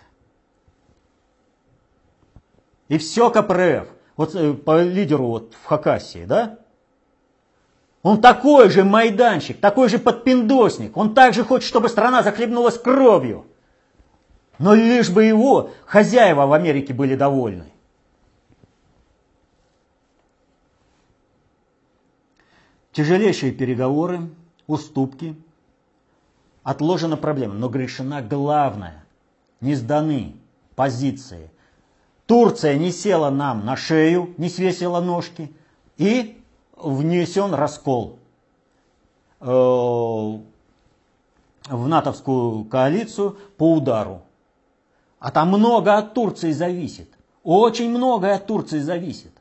[2.88, 6.58] И все КПРФ вот э, по лидеру вот в Хакасии, да?
[8.02, 10.96] Он такой же майданчик, такой же подпиндосник.
[10.96, 13.46] Он также хочет, чтобы страна захлебнулась кровью.
[14.58, 17.72] Но лишь бы его хозяева в Америке были довольны.
[22.92, 24.28] Тяжелейшие переговоры,
[24.66, 25.34] уступки,
[26.62, 29.04] отложена проблема, но грешена главная.
[29.60, 30.36] Не сданы
[30.76, 31.50] позиции,
[32.26, 35.52] Турция не села нам на шею, не свесила ножки,
[35.96, 36.40] и
[36.76, 38.18] внесен раскол
[39.40, 40.40] э, в
[41.68, 44.22] натовскую коалицию по удару.
[45.18, 47.10] А там много от Турции зависит.
[47.42, 49.32] Очень много от Турции зависит.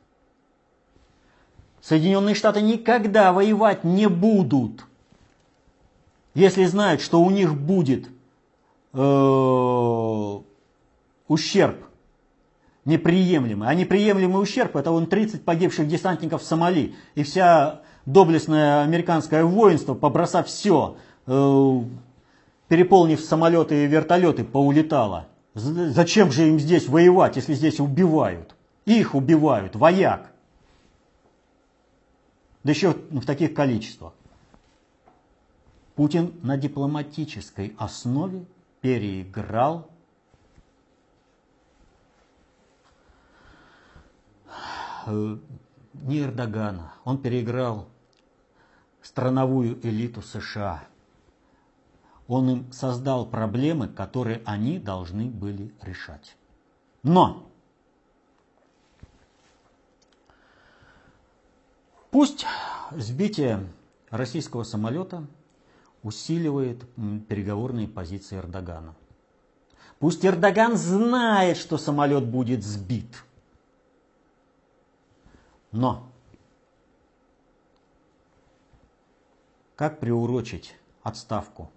[1.80, 4.86] Соединенные Штаты никогда воевать не будут,
[6.34, 8.08] если знают, что у них будет
[8.94, 10.40] э,
[11.28, 11.83] ущерб
[12.84, 13.68] неприемлемый.
[13.68, 16.94] А неприемлемый ущерб– это вон 30 погибших десантников в Сомали.
[17.14, 21.80] И вся доблестное американское воинство, побросав все, э,
[22.68, 25.26] переполнив самолеты и вертолеты, поулетало.
[25.54, 28.54] Зачем же им здесь воевать, если здесь убивают?
[28.86, 30.32] Их убивают, вояк.
[32.64, 34.14] Да еще в таких количествах.
[35.94, 38.46] Путин на дипломатической основе
[38.80, 39.88] переиграл
[44.46, 44.50] э,
[45.06, 47.88] не Эрдогана, он переиграл
[49.02, 50.84] страновую элиту США.
[52.26, 56.36] Он им создал проблемы, которые они должны были решать.
[57.02, 57.46] Но
[62.10, 62.46] пусть
[62.92, 63.66] сбитие
[64.08, 65.26] российского самолета
[66.02, 66.82] усиливает
[67.28, 68.94] переговорные позиции Эрдогана.
[69.98, 73.24] Пусть Эрдоган знает, что самолет будет сбит.
[75.74, 76.08] Но
[79.74, 81.68] как приурочить отставку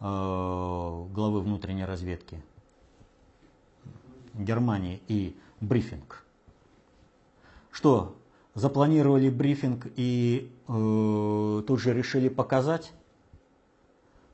[0.00, 2.42] э, главы внутренней разведки
[4.34, 6.26] Германии и брифинг?
[7.70, 8.16] Что,
[8.54, 12.92] запланировали брифинг и э, тут же решили показать,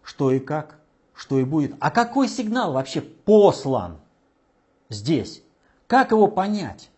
[0.02, 0.80] что и как,
[1.12, 1.74] что и будет.
[1.80, 3.98] А какой сигнал вообще послан
[4.88, 5.42] здесь?
[5.86, 6.90] Как его понять?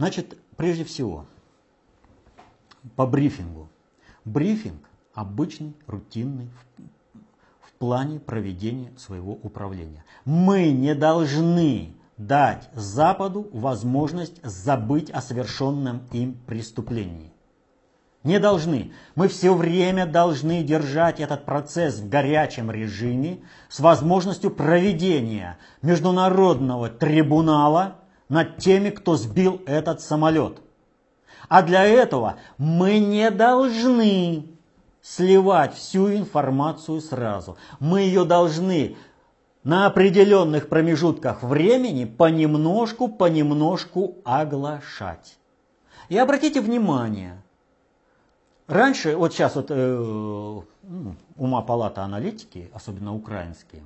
[0.00, 1.26] Значит, прежде всего,
[2.96, 3.68] по брифингу.
[4.24, 4.80] Брифинг
[5.12, 6.48] обычный, рутинный,
[7.80, 10.04] плане проведения своего управления.
[10.24, 17.32] Мы не должны дать Западу возможность забыть о совершенном им преступлении.
[18.22, 18.92] Не должны.
[19.14, 27.96] Мы все время должны держать этот процесс в горячем режиме с возможностью проведения международного трибунала
[28.30, 30.62] над теми, кто сбил этот самолет.
[31.48, 34.46] А для этого мы не должны
[35.02, 37.58] сливать всю информацию сразу.
[37.80, 38.96] Мы ее должны
[39.64, 45.36] на определенных промежутках времени понемножку, понемножку оглашать.
[46.08, 47.42] И обратите внимание,
[48.66, 53.82] раньше, вот сейчас вот э, ну, ума палата аналитики, особенно украинские,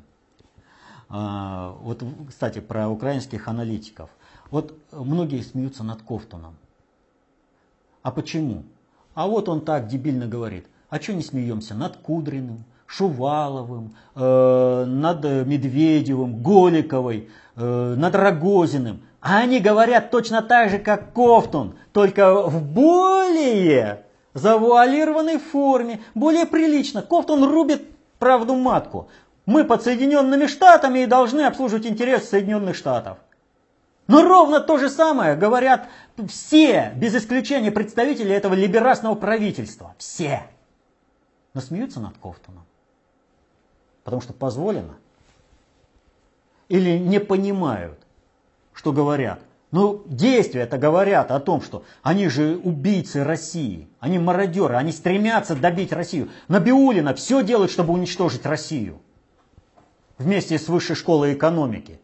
[1.10, 4.10] э, вот, кстати, про украинских аналитиков,
[4.54, 6.54] вот многие смеются над Кофтоном.
[8.02, 8.62] А почему?
[9.16, 10.66] А вот он так дебильно говорит.
[10.90, 11.74] А что не смеемся?
[11.74, 19.02] Над Кудриным, Шуваловым, э, над Медведевым, Голиковой, э, над Рогозиным.
[19.20, 27.02] А они говорят точно так же, как Кофтун, только в более завуалированной форме, более прилично.
[27.02, 27.82] Кофтун рубит
[28.20, 29.08] правду матку.
[29.46, 33.18] Мы под Соединенными Штатами и должны обслуживать интересы Соединенных Штатов.
[34.06, 35.88] Но ровно то же самое говорят
[36.28, 39.94] все, без исключения представители этого либерасного правительства.
[39.98, 40.42] Все
[41.54, 42.64] но смеются над Кофтоном.
[44.02, 44.96] Потому что позволено.
[46.68, 47.98] Или не понимают,
[48.74, 49.40] что говорят.
[49.70, 55.56] Ну, действия это говорят о том, что они же убийцы России, они мародеры, они стремятся
[55.56, 56.30] добить Россию.
[56.46, 59.00] Набиулина все делает, чтобы уничтожить Россию.
[60.16, 62.00] Вместе с высшей школой экономики.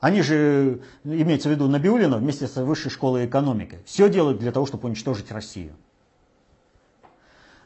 [0.00, 3.80] Они же, имеется в виду Набиулина вместе с высшей школой экономики.
[3.84, 5.74] Все делают для того, чтобы уничтожить Россию.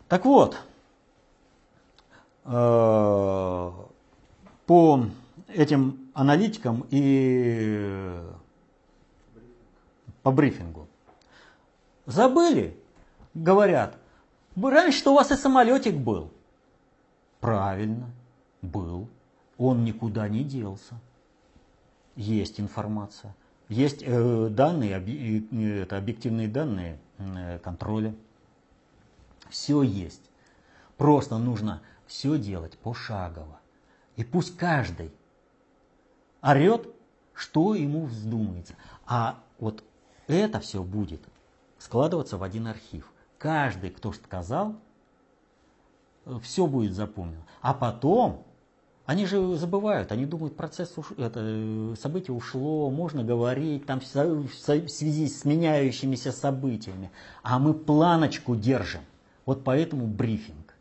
[0.08, 0.56] Так вот,
[2.44, 3.72] э,
[4.66, 5.04] по
[5.48, 8.18] этим аналитикам и
[10.22, 10.88] по брифингу.
[12.06, 12.76] Забыли,
[13.34, 13.96] говорят,
[14.56, 16.30] раньше-то у вас и самолетик был.
[17.40, 18.10] Правильно,
[18.62, 19.08] был.
[19.58, 20.94] Он никуда не делся.
[22.16, 23.34] Есть информация.
[23.68, 28.14] Есть э, данные, это объективные данные э, контроля.
[29.48, 30.22] Все есть.
[30.96, 33.60] Просто нужно все делать пошагово.
[34.16, 35.10] И пусть каждый
[36.42, 36.86] орет,
[37.34, 38.74] что ему вздумается.
[39.06, 39.82] А вот
[40.26, 41.22] это все будет
[41.78, 43.10] складываться в один архив.
[43.38, 44.76] Каждый, кто сказал,
[46.42, 47.42] все будет запомнено.
[47.60, 48.44] А потом,
[49.12, 51.12] они же забывают, они думают, процесс, уш...
[51.18, 57.10] это, событие ушло, можно говорить там в связи с меняющимися событиями.
[57.42, 59.02] А мы планочку держим.
[59.44, 60.74] Вот поэтому брифинг.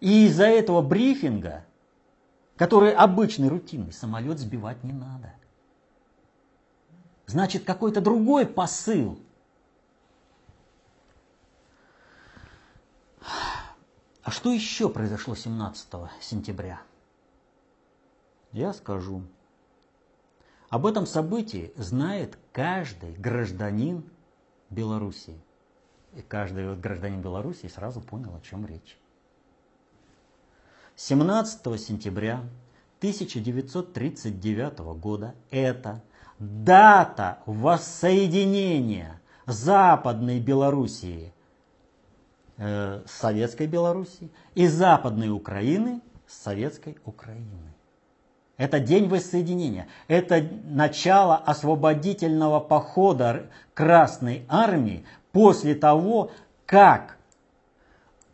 [0.00, 1.64] И из-за этого брифинга,
[2.56, 5.32] который обычный, рутинный, самолет сбивать не надо.
[7.26, 9.20] Значит, какой-то другой посыл.
[14.24, 15.88] А что еще произошло 17
[16.20, 16.80] сентября?
[18.52, 19.22] Я скажу.
[20.68, 24.04] Об этом событии знает каждый гражданин
[24.70, 25.40] Белоруссии.
[26.14, 28.98] И каждый гражданин Беларуси сразу понял, о чем речь.
[30.96, 32.44] 17 сентября
[32.98, 36.02] 1939 года это
[36.38, 41.32] дата воссоединения Западной Белоруссии
[42.58, 47.71] э, с Советской Белоруссией и Западной Украины с Советской Украиной.
[48.62, 49.88] Это день воссоединения.
[50.06, 56.30] Это начало освободительного похода Красной Армии после того,
[56.64, 57.16] как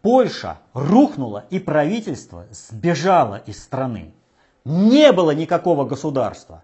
[0.02, 4.12] Польша рухнула и правительство сбежало из страны.
[4.66, 6.62] Не было никакого государства.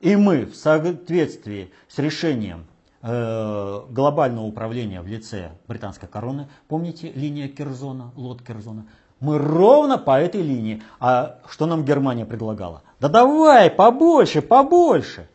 [0.00, 2.66] И мы в соответствии с решением
[3.00, 8.84] э, глобального управления в лице британской короны, помните линия Керзона, лот Керзона,
[9.24, 10.82] мы ровно по этой линии.
[11.00, 12.82] А что нам Германия предлагала?
[13.00, 15.28] Да давай, побольше, побольше.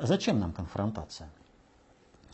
[0.00, 1.28] Зачем нам конфронтация?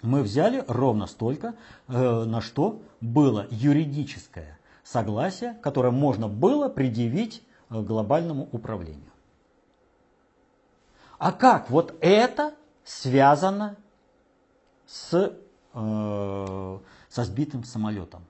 [0.02, 1.54] Мы взяли ровно столько,
[1.86, 9.12] э, на что было юридическое согласие, которое можно было предъявить э, глобальному управлению.
[11.18, 12.52] А как вот это
[12.84, 13.76] связано
[14.86, 15.32] с,
[15.74, 18.24] э, со сбитым самолетом?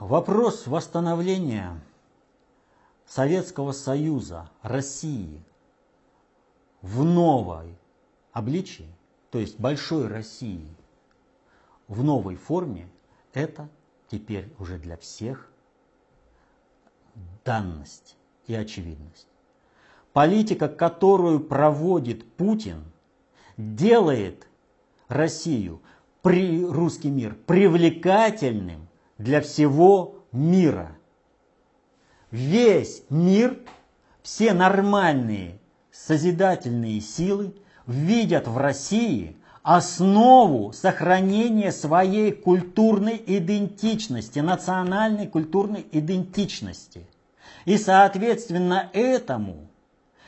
[0.00, 1.80] Вопрос восстановления
[3.06, 5.40] Советского Союза, России
[6.82, 7.78] в новой
[8.32, 8.92] обличии,
[9.30, 10.68] то есть большой России
[11.86, 12.88] в новой форме,
[13.32, 13.68] это
[14.08, 15.48] теперь уже для всех
[17.44, 18.16] данность
[18.48, 19.28] и очевидность.
[20.12, 22.82] Политика, которую проводит Путин,
[23.56, 24.48] делает
[25.06, 25.80] Россию,
[26.20, 28.88] при, русский мир, привлекательным
[29.24, 30.98] для всего мира.
[32.30, 33.58] Весь мир,
[34.22, 35.58] все нормальные
[35.90, 37.54] созидательные силы
[37.86, 47.06] видят в России основу сохранения своей культурной идентичности, национальной культурной идентичности.
[47.64, 49.68] И соответственно этому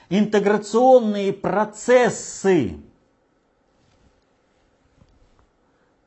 [0.09, 2.79] интеграционные процессы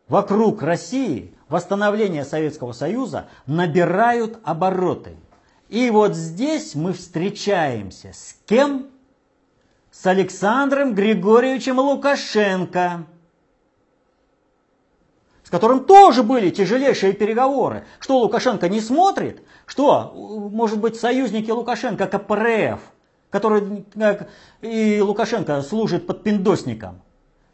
[0.07, 5.17] вокруг России, восстановления Советского Союза набирают обороты.
[5.67, 8.87] И вот здесь мы встречаемся с кем?
[9.91, 13.05] С Александром Григорьевичем Лукашенко,
[15.43, 17.85] с которым тоже были тяжелейшие переговоры.
[17.99, 19.41] Что Лукашенко не смотрит?
[19.65, 20.13] Что,
[20.51, 22.79] может быть, союзники Лукашенко, КПРФ,
[23.29, 23.85] который
[24.61, 27.01] и Лукашенко служит под пиндосником,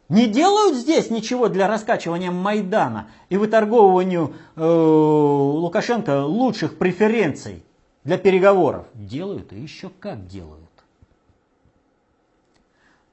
[0.08, 7.64] не делают здесь ничего для раскачивания Майдана и выторговыванию э, Лукашенко лучших преференций
[8.04, 8.86] для переговоров?
[8.94, 10.62] Делают и еще как делают.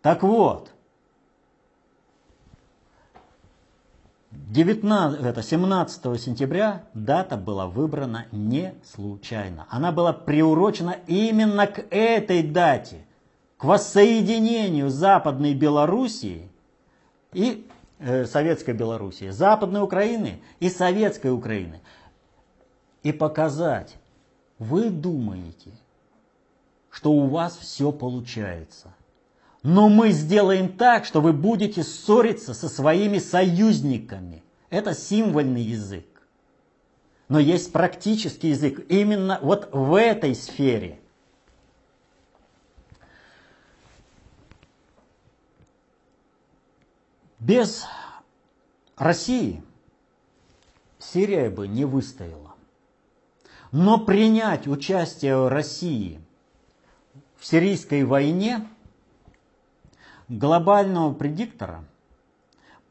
[0.03, 0.69] Так вот,
[4.31, 9.65] 19, это 17 сентября дата была выбрана не случайно.
[9.69, 13.05] Она была приурочена именно к этой дате,
[13.57, 16.51] к воссоединению Западной Белоруссии
[17.33, 17.67] и
[17.99, 21.81] э, Советской Белоруссии, Западной Украины и Советской Украины.
[23.03, 23.95] И показать,
[24.59, 25.71] вы думаете,
[26.89, 28.93] что у вас все получается.
[29.63, 34.43] Но мы сделаем так, что вы будете ссориться со своими союзниками.
[34.69, 36.05] Это символьный язык.
[37.29, 40.99] Но есть практический язык именно вот в этой сфере.
[47.43, 47.85] Без
[48.95, 49.61] России
[50.97, 52.55] Сирия бы не выстояла.
[53.73, 56.21] Но принять участие России
[57.35, 58.65] в сирийской войне
[60.29, 61.83] глобального предиктора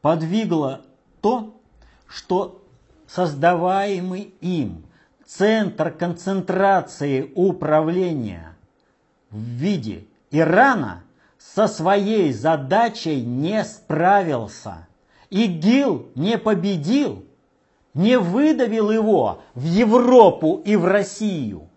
[0.01, 0.81] подвигло
[1.21, 1.59] то,
[2.05, 2.63] что
[3.07, 4.85] создаваемый им
[5.25, 8.55] центр концентрации управления
[9.31, 11.02] в виде Ирана
[11.43, 14.87] со своей задачей не справился.
[15.29, 17.25] ИГИЛ не победил,
[17.93, 21.69] не выдавил его в Европу и в Россию,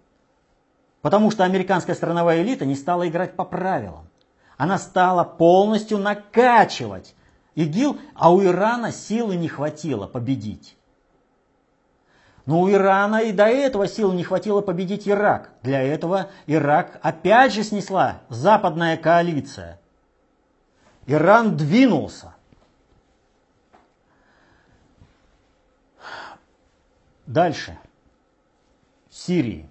[1.03, 4.09] потому что американская страновая элита не стала играть по правилам.
[4.57, 7.15] Она стала полностью накачивать
[7.55, 10.76] ИГИЛ, а у Ирана силы не хватило победить.
[12.47, 15.51] Но у Ирана и до этого сил не хватило победить Ирак.
[15.63, 19.81] Для этого Ирак опять же снесла западная коалиция.
[21.07, 22.35] Иран двинулся.
[27.27, 27.77] Дальше.
[29.11, 29.69] В Сирии.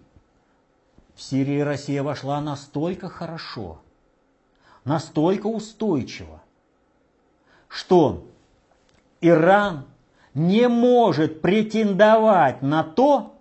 [1.15, 3.79] В Сирии Россия вошла настолько хорошо,
[4.83, 6.41] настолько устойчиво,
[7.69, 8.27] что
[9.21, 9.85] Иран
[10.35, 13.39] не может претендовать на то,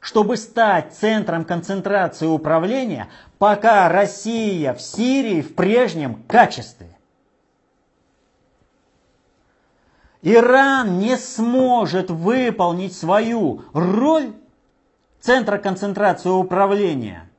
[0.00, 3.08] чтобы стать центром концентрации управления,
[3.38, 6.88] пока Россия в Сирии в прежнем качестве.
[10.20, 14.34] Иран не сможет выполнить свою роль
[15.20, 17.30] центра концентрации управления,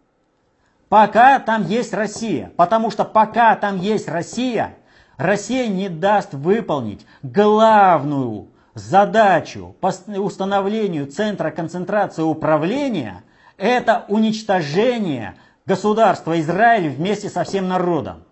[0.87, 2.51] пока там есть Россия.
[2.55, 4.77] Потому что пока там есть Россия,
[5.17, 13.23] Россия не даст выполнить главную задачу по установлению центра концентрации управления–
[13.57, 18.23] это уничтожение государства Израиль вместе со всем народом.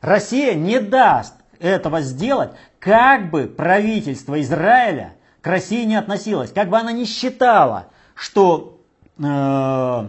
[0.00, 6.78] Россия не даст этого сделать, как бы правительство Израиля к России не относилось, как бы
[6.78, 8.80] она не считала, что
[9.18, 10.06] э,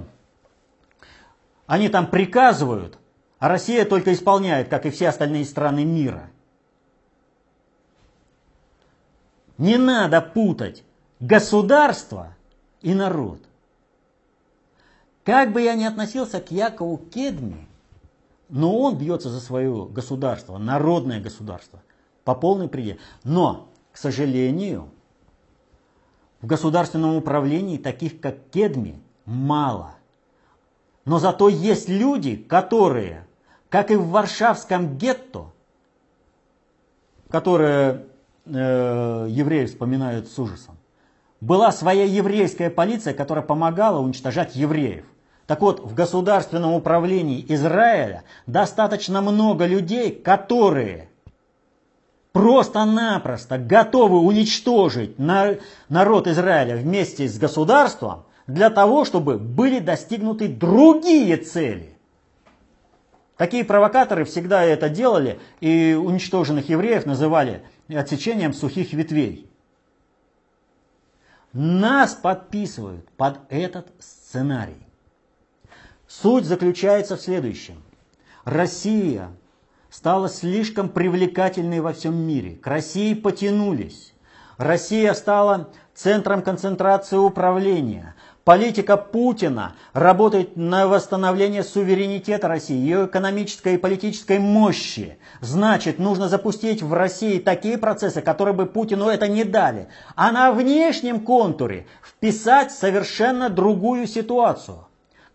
[1.67, 2.97] они там приказывают,
[3.37, 6.29] а Россия только исполняет, как и все остальные страны мира.
[9.57, 10.83] Не надо путать
[11.19, 12.35] государство
[12.81, 13.39] и народ.
[15.23, 17.67] Как бы я ни относился к Якову Кедми,
[18.49, 21.81] но он бьется за свое государство, народное государство,
[22.23, 22.99] по полной пределе.
[23.23, 24.89] Но, к сожалению,
[26.41, 29.95] в государственном управлении таких, как Кедми, мало.
[31.05, 33.25] Но зато есть люди, которые,
[33.69, 35.45] как и в Варшавском гетто,
[37.29, 38.07] которые
[38.45, 40.77] э, евреи вспоминают с ужасом,
[41.41, 45.05] была своя еврейская полиция, которая помогала уничтожать евреев.
[45.47, 51.09] Так вот, в государственном управлении Израиля достаточно много людей, которые
[52.31, 61.92] просто-напросто готовы уничтожить народ Израиля вместе с государством для того, чтобы были достигнуты другие цели.
[63.43, 69.51] Такие провокаторы всегда это делали и уничтоженных евреев называли отсечением сухих ветвей.
[71.51, 74.87] Нас подписывают под этот сценарий.
[76.07, 77.83] Суть заключается в следующем.
[78.45, 79.27] Россия
[79.89, 82.55] стала слишком привлекательной во всем мире.
[82.55, 84.13] К России потянулись.
[84.55, 88.15] Россия стала центром концентрации управления.
[88.43, 95.17] Политика Путина работает на восстановление суверенитета России, ее экономической и политической мощи.
[95.39, 99.87] Значит, нужно запустить в России такие процессы, которые бы Путину это не дали.
[100.15, 104.87] А на внешнем контуре вписать совершенно другую ситуацию.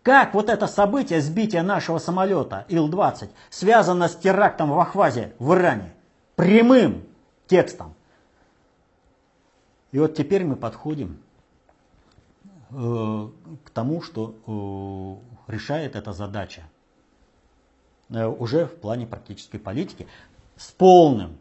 [0.03, 5.93] Как вот это событие сбития нашего самолета Ил-20 связано с терактом в Ахвазе в Иране?
[6.35, 7.05] Прямым
[7.47, 7.95] текстом.
[9.91, 11.17] И вот теперь мы подходим
[12.69, 14.35] к тому, что
[15.47, 16.61] э, решает эта задача
[18.09, 20.07] э, уже в плане практической политики
[20.55, 21.37] с полным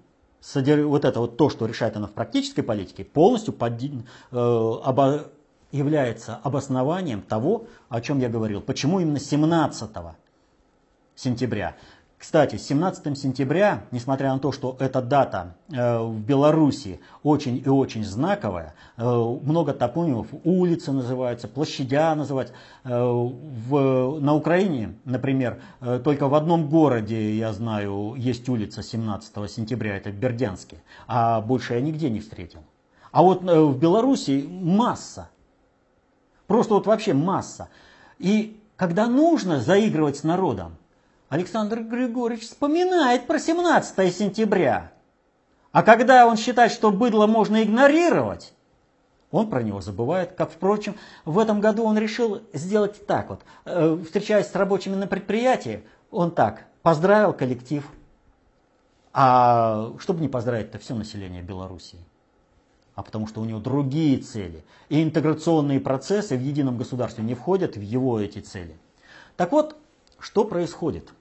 [0.55, 3.83] вот это вот то, что решает она в практической политике, полностью под,
[4.31, 5.25] обо,
[5.73, 8.61] является обоснованием того, о чем я говорил.
[8.61, 9.91] Почему именно 17
[11.17, 11.77] сентября?
[12.19, 18.05] Кстати, 17 сентября, несмотря на то, что эта дата э, в Беларуси очень и очень
[18.05, 22.55] знаковая, э, много топонимов, улицы называются, площадя называются.
[22.83, 25.61] Э, в, на Украине, например,
[26.03, 31.75] только в одном городе, я знаю, есть улица 17 сентября, это в Бердянске, а больше
[31.75, 32.65] я нигде не встретил.
[33.13, 35.29] А вот в Беларуси масса,
[36.49, 37.69] просто вот вообще масса.
[38.19, 40.78] И когда нужно заигрывать с народом,
[41.29, 44.93] Александр Григорьевич вспоминает про 17 сентября.
[45.73, 48.55] А когда он считает, что быдло можно игнорировать,
[49.31, 50.33] он про него забывает.
[50.33, 53.43] Как, впрочем, в этом году он решил сделать так вот.
[53.67, 57.85] Э, встречаясь с рабочими на предприятии, он так, поздравил коллектив.
[59.13, 61.99] А чтобы не поздравить-то все население Белоруссии?
[62.95, 64.65] А потому что у него другие цели.
[64.89, 68.79] И интеграционные процессы в едином государстве не входят в его эти цели.
[69.37, 69.77] Так вот,
[70.19, 71.13] что происходит?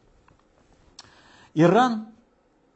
[1.60, 2.06] Иран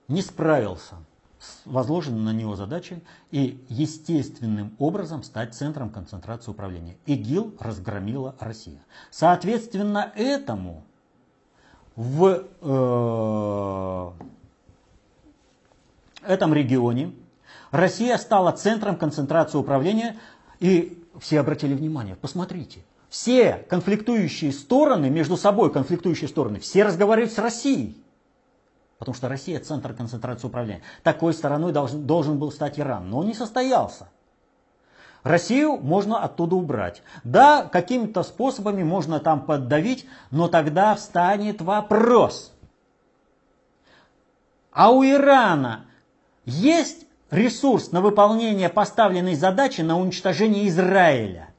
[0.07, 0.95] не справился
[1.38, 6.97] с возложенной на него задачей и естественным образом стать центром концентрации управления.
[7.05, 8.79] ИГИЛ разгромила Россия.
[9.11, 10.84] Соответственно, этому
[11.95, 14.11] в э,
[16.25, 17.13] этом регионе
[17.69, 20.17] Россия стала центром концентрации управления,
[20.59, 27.38] и все обратили внимание, посмотрите, все конфликтующие стороны, между собой конфликтующие стороны, все разговаривают с
[27.38, 28.01] Россией.
[29.02, 30.84] Потому что Россия– центр концентрации управления.
[31.02, 34.10] Такой стороной должен, должен был стать Иран, но он не состоялся.
[35.24, 37.02] Россию можно оттуда убрать.
[37.24, 42.54] Да, какими-то способами можно там поддавить, но тогда встанет вопрос.
[44.72, 45.88] А у Ирана
[46.45, 51.49] есть ресурс на выполнение поставленной задачи на уничтожение Израиля.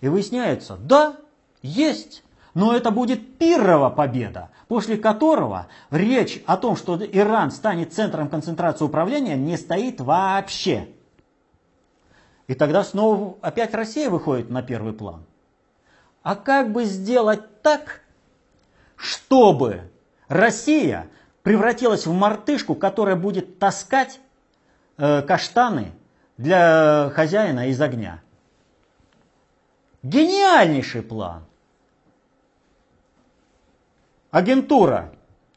[0.00, 1.16] И выясняется, да,
[1.60, 2.23] есть,
[2.54, 8.84] но это будет пирова победа, после которого речь о том, что Иран станет центром концентрации
[8.84, 10.88] управления, не стоит вообще.
[12.46, 15.24] И тогда снова опять Россия выходит на первый план.
[16.22, 18.00] А как бы сделать так,
[18.96, 19.82] чтобы
[20.28, 21.08] Россия
[21.42, 24.20] превратилась в мартышку, которая будет таскать
[24.96, 25.92] э, каштаны
[26.38, 28.22] для хозяина из огня?
[30.02, 31.44] Гениальнейший план.
[34.34, 35.12] Агентура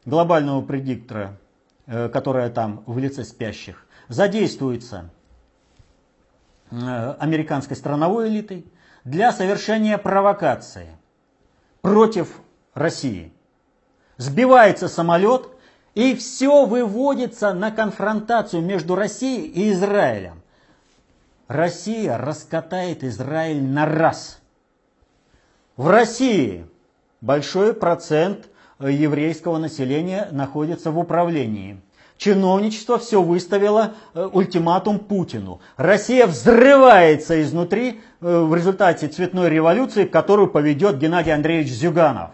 [0.06, 1.38] глобального предиктора,
[1.88, 5.10] э, которая там в лице спящих, задействуется
[6.70, 8.66] Э, американской страновой элитой
[9.06, 10.90] для совершения провокации
[11.82, 12.42] против
[12.74, 13.32] России.
[14.18, 15.48] Сбивается самолет,
[15.96, 20.42] и все выводится на конфронтацию между Россией и Израилем.
[21.48, 24.42] Россия раскатает Израиль на раз.
[25.78, 26.68] В России
[27.22, 28.50] большой процент
[28.80, 31.82] еврейского населения находится в управлении.
[32.18, 35.62] Чиновничество все выставило э, ультиматум Путину.
[35.78, 42.32] Россия взрывается изнутри э, в результате цветной революции, которую поведет Геннадий Андреевич Зюганов.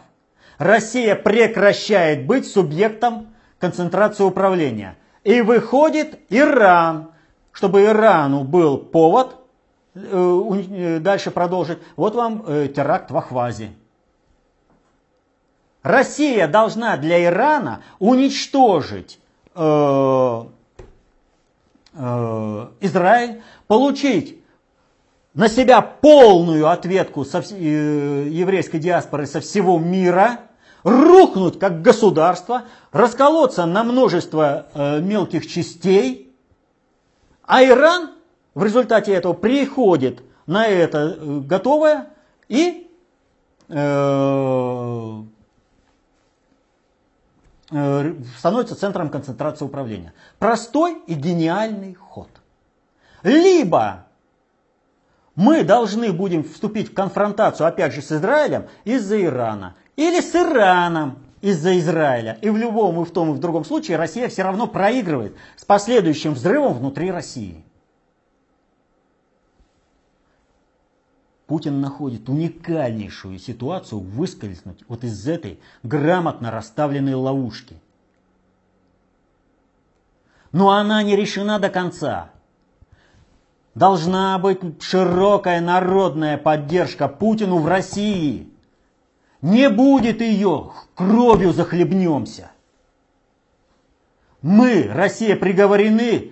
[0.58, 4.98] Россия прекращает быть субъектом концентрации управления.
[5.26, 7.12] И выходит Иран,
[7.52, 9.36] чтобы Ирану был повод
[9.96, 11.80] э, дальше продолжить.
[11.98, 13.72] Вот вам теракт в Ахвазе.
[15.84, 19.20] Россия должна для Ирана уничтожить
[19.56, 20.46] Э,
[21.94, 24.40] э, Израиль получить
[25.36, 30.40] на себя полную ответку со, э, еврейской диаспоры со всего мира,
[30.84, 36.34] рухнуть как государство, расколоться на множество э, мелких частей,
[37.44, 38.14] а Иран
[38.56, 42.08] в результате этого приходит на это э, готовое
[42.50, 42.90] и
[43.70, 45.22] э,
[48.38, 50.14] становится центром концентрации управления.
[50.40, 52.30] Простой и гениальный ход.
[53.24, 54.06] Либо
[55.36, 59.76] мы должны будем вступить в конфронтацию, опять же, с Израилем из-за Ирана.
[59.96, 62.38] Или с Ираном из-за Израиля.
[62.42, 65.66] И в любом, и в том, и в другом случае Россия все равно проигрывает с
[65.66, 67.66] последующим взрывом внутри России.
[71.48, 77.82] Путин находит уникальнейшую ситуацию выскользнуть вот из этой грамотно расставленной ловушки.
[80.52, 82.30] Но она не решена до конца.
[83.76, 88.50] Должна быть широкая народная поддержка Путину в России.
[89.42, 92.52] Не будет ее, кровью захлебнемся.
[94.42, 96.32] Мы, Россия, приговорены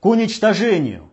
[0.00, 1.08] к уничтожению.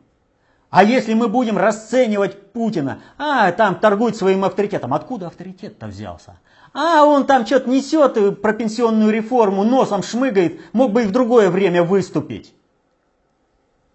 [0.71, 6.39] А если мы будем расценивать Путина, а, там торгует своим авторитетом, откуда авторитет-то взялся?
[6.73, 11.49] А, он там что-то несет про пенсионную реформу, носом шмыгает, мог бы и в другое
[11.49, 12.55] время выступить.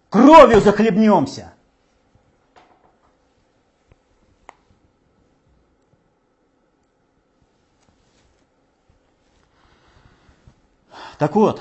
[0.09, 1.51] Кровью захлебнемся.
[11.17, 11.59] Так вот,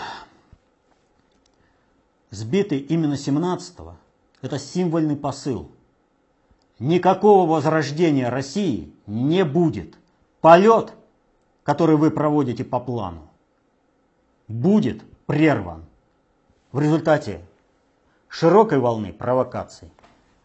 [2.31, 3.97] сбитый именно 17-го,
[4.47, 5.71] это символьный посыл.
[6.79, 9.97] Никакого возрождения России не будет.
[10.41, 10.93] Полет,
[11.63, 13.29] который вы проводите по плану,
[14.49, 15.85] будет прерван
[16.73, 17.45] в результате
[18.29, 19.91] широкой волны провокаций.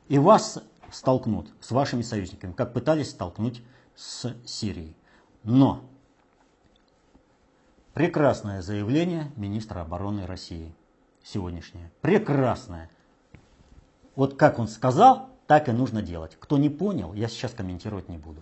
[0.07, 3.63] И вас столкнут с вашими союзниками, как пытались столкнуть
[3.95, 4.95] с Сирией.
[5.43, 5.83] Но
[7.93, 10.73] прекрасное заявление министра обороны России
[11.23, 11.91] сегодняшнее.
[12.01, 12.89] Прекрасное.
[14.15, 16.37] Вот как он сказал, так и нужно делать.
[16.39, 18.41] Кто не понял, я сейчас комментировать не буду.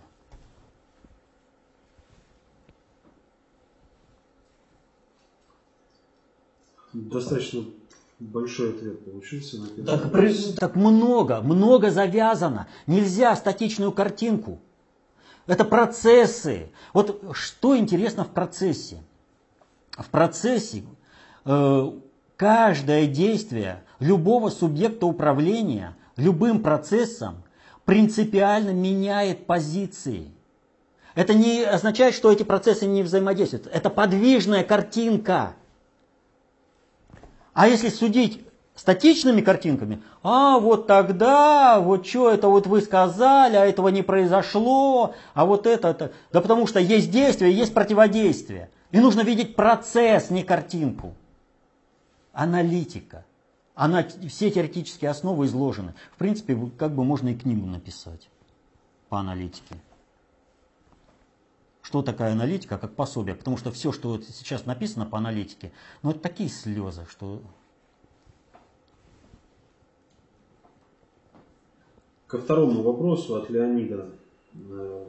[6.92, 7.64] Достаточно
[8.18, 9.58] большой ответ получился.
[9.84, 10.12] Так,
[10.58, 12.68] так много, много завязано.
[12.86, 14.60] Нельзя статичную картинку.
[15.46, 16.70] Это процессы.
[16.92, 19.02] Вот что интересно в процессе?
[19.92, 20.84] В процессе
[21.44, 21.92] э,
[22.36, 27.42] каждое действие любого субъекта управления любым процессом
[27.84, 30.32] принципиально меняет позиции.
[31.14, 33.66] Это не означает, что эти процессы не взаимодействуют.
[33.66, 35.54] Это подвижная картинка.
[37.52, 38.44] А если судить
[38.76, 45.14] статичными картинками, а вот тогда, вот что это вот вы сказали, а этого не произошло,
[45.34, 46.12] а вот это, это.
[46.32, 48.70] Да потому что есть действие, есть противодействие.
[48.92, 51.14] И нужно видеть процесс, не картинку.
[52.32, 53.24] аналитика.
[53.74, 55.94] Она, все теоретические основы изложены.
[56.12, 58.28] В принципе, как бы можно и книгу написать
[59.08, 59.76] по аналитике.
[61.82, 63.34] Что такая аналитика, как пособие?
[63.34, 67.42] Потому что все, что вот сейчас написано по аналитике, ну это такие слезы, что...
[72.26, 74.08] Ко второму вопросу от Леонида.
[74.54, 75.04] Э,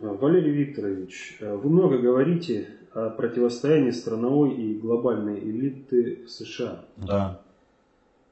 [0.00, 6.84] Валерий Викторович, э, вы много говорите о противостоянии страновой и глобальной элиты в США.
[6.96, 7.40] Да.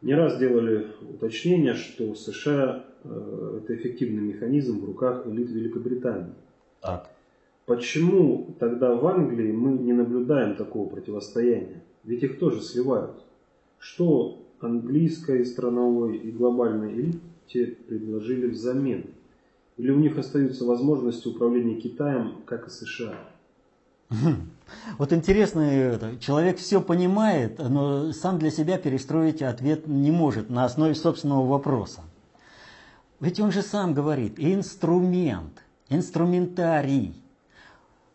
[0.03, 6.33] Не раз делали уточнение, что США э, это эффективный механизм в руках элит Великобритании.
[6.81, 7.11] Так.
[7.67, 11.83] Почему тогда в Англии мы не наблюдаем такого противостояния?
[12.05, 13.23] Ведь их тоже сливают.
[13.79, 19.05] Что английской страновой и глобальной элите предложили взамен?
[19.77, 23.15] Или у них остаются возможности управления Китаем, как и США?
[24.99, 30.95] Вот интересно, человек все понимает, но сам для себя перестроить ответ не может на основе
[30.95, 32.03] собственного вопроса.
[33.21, 37.15] Ведь он же сам говорит, инструмент– инструментарий.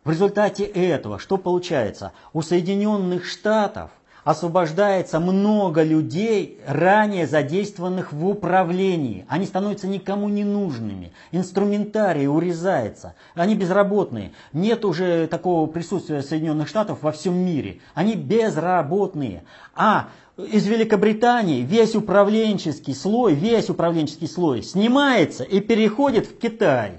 [0.02, 2.12] В результате этого что получается?
[2.32, 3.90] У Соединенных Штатов
[4.26, 9.24] освобождается много людей, ранее задействованных в управлении.
[9.28, 11.12] Они становятся никому не нужными.
[11.30, 13.14] Инструментарий урезается.
[13.36, 14.32] Они безработные.
[14.52, 17.78] Нет уже такого присутствия Соединенных Штатов во всем мире.
[17.94, 19.44] Они безработные.
[19.76, 26.94] А из Великобритании весь управленческий слой, весь управленческий слой снимается и переходит в Китай.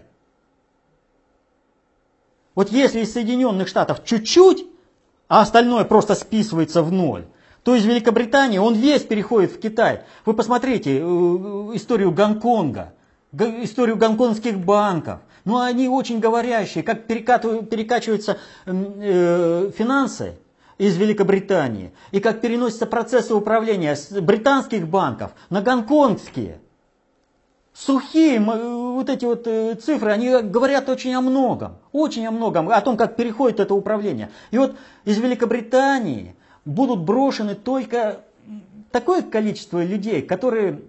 [2.55, 4.65] Вот если из Соединенных Штатов чуть-чуть,
[5.28, 7.25] а остальное просто списывается в ноль,
[7.63, 10.01] то из Великобритании он весь переходит в Китай.
[10.25, 12.93] Вы посмотрите э, историю Гонконга,
[13.34, 15.19] историю гонконгских банков.
[15.45, 20.38] Ну, они очень говорящие, как перекачиваются э, финансы
[20.78, 26.59] из Великобритании, и как переносятся процессы управления с британских банков на гонконгские.
[27.78, 32.82] Сухие вот эти вот э, цифры, они говорят очень о многом, очень о многом, о
[32.82, 34.32] том, как переходит это управление.
[34.49, 34.75] И вот
[35.05, 38.21] из Великобритании будут брошены только
[38.91, 40.82] такое количество людей, которые,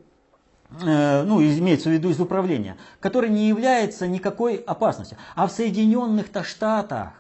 [0.83, 5.19] э, ну, имеется в виду из управления, которые не являются никакой опасностью.
[5.35, 7.11] А в Соединенных-то Штатах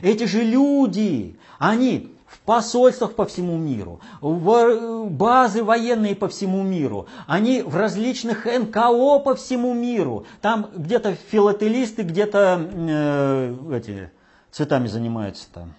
[0.00, 2.14] эти же люди, они
[2.48, 9.34] посольствах по всему миру, в базы военные по всему миру, они в различных НКО по
[9.34, 10.24] всему миру.
[10.40, 14.10] Там где-то филателисты, где-то э, эти
[14.50, 15.74] цветами занимаются там.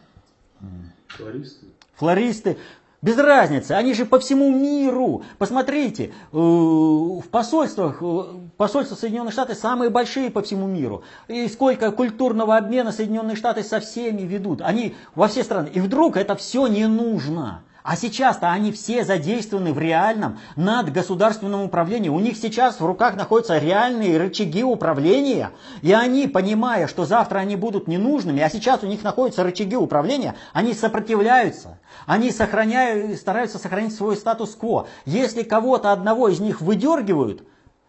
[1.07, 1.65] Флористы.
[1.95, 2.57] Флористы.
[3.01, 5.23] Без разницы, они же по всему миру.
[5.37, 8.23] Посмотрите, э, в посольствах, э,
[8.57, 11.03] посольства Соединенных Штатов самые большие по всему миру.
[11.29, 14.61] И сколько культурного обмена Соединенные Штаты со всеми ведут.
[14.61, 15.69] Они во все страны.
[15.73, 17.63] И вдруг это все не нужно.
[17.81, 22.09] А сейчас-то они все задействованы в реальном надгосударственном управлении.
[22.09, 25.51] У них сейчас в руках находятся реальные рычаги управления.
[25.81, 30.35] И они, понимая, что завтра они будут ненужными, а сейчас у них находятся рычаги управления,
[30.51, 31.79] они сопротивляются.
[32.05, 34.87] Они сохраняют, стараются сохранить свой статус-кво.
[35.05, 37.43] Если кого-то одного из них выдергивают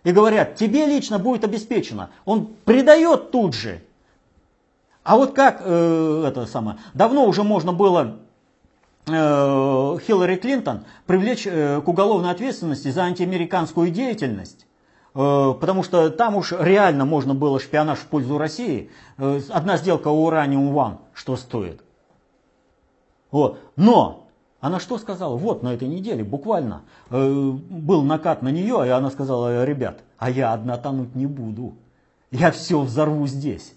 [0.05, 3.83] и говорят, тебе лично будет обеспечено, он предает тут же.
[5.03, 8.21] А вот как э, это самое, давно уже можно было
[9.11, 14.67] Хиллари Клинтон привлечь э, к уголовной ответственности за антиамериканскую деятельность.
[15.15, 18.91] Э, потому что там уж реально можно было шпионаж в пользу России.
[19.17, 21.83] Одна сделка Ураниум One что стоит.
[23.31, 23.61] Вот.
[23.77, 24.29] Но
[24.61, 25.37] она что сказала?
[25.37, 30.53] Вот на этой неделе буквально был накат на нее, и она сказала, ребят, а я
[30.53, 31.75] одна тонуть не буду.
[32.31, 33.75] Я все взорву здесь.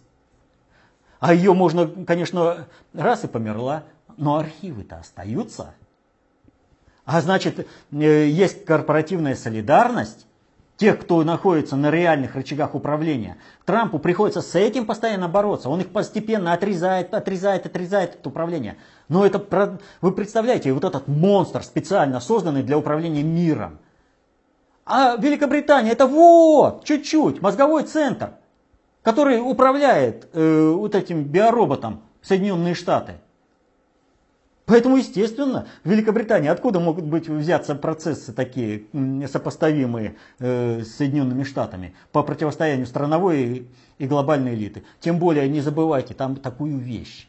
[1.24, 3.84] А ее можно, конечно, раз и померла,
[4.18, 5.74] но архивы-то остаются.
[7.06, 10.26] А значит, э, есть корпоративная солидарность
[10.78, 13.38] тех, кто находится на реальных рычагах управления.
[13.66, 15.70] Трампу приходится с этим постоянно бороться.
[15.70, 18.78] Он их постепенно отрезает, отрезает, отрезает от управления.
[19.08, 23.80] Но это, вы представляете, вот этот монстр, специально созданный для управления миром.
[24.86, 28.34] А Великобритания это вот, чуть-чуть, мозговой центр,
[29.02, 33.16] который управляет э, вот этим биороботом Соединенные Штаты.
[34.74, 38.86] Поэтому, естественно, в Великобритании откуда могут быть взяться процессы такие
[39.32, 43.68] сопоставимые э, с Соединенными Штатами по противостоянию страновой
[44.00, 44.82] и глобальной элиты?
[45.00, 47.28] Тем более, не забывайте там такую вещь.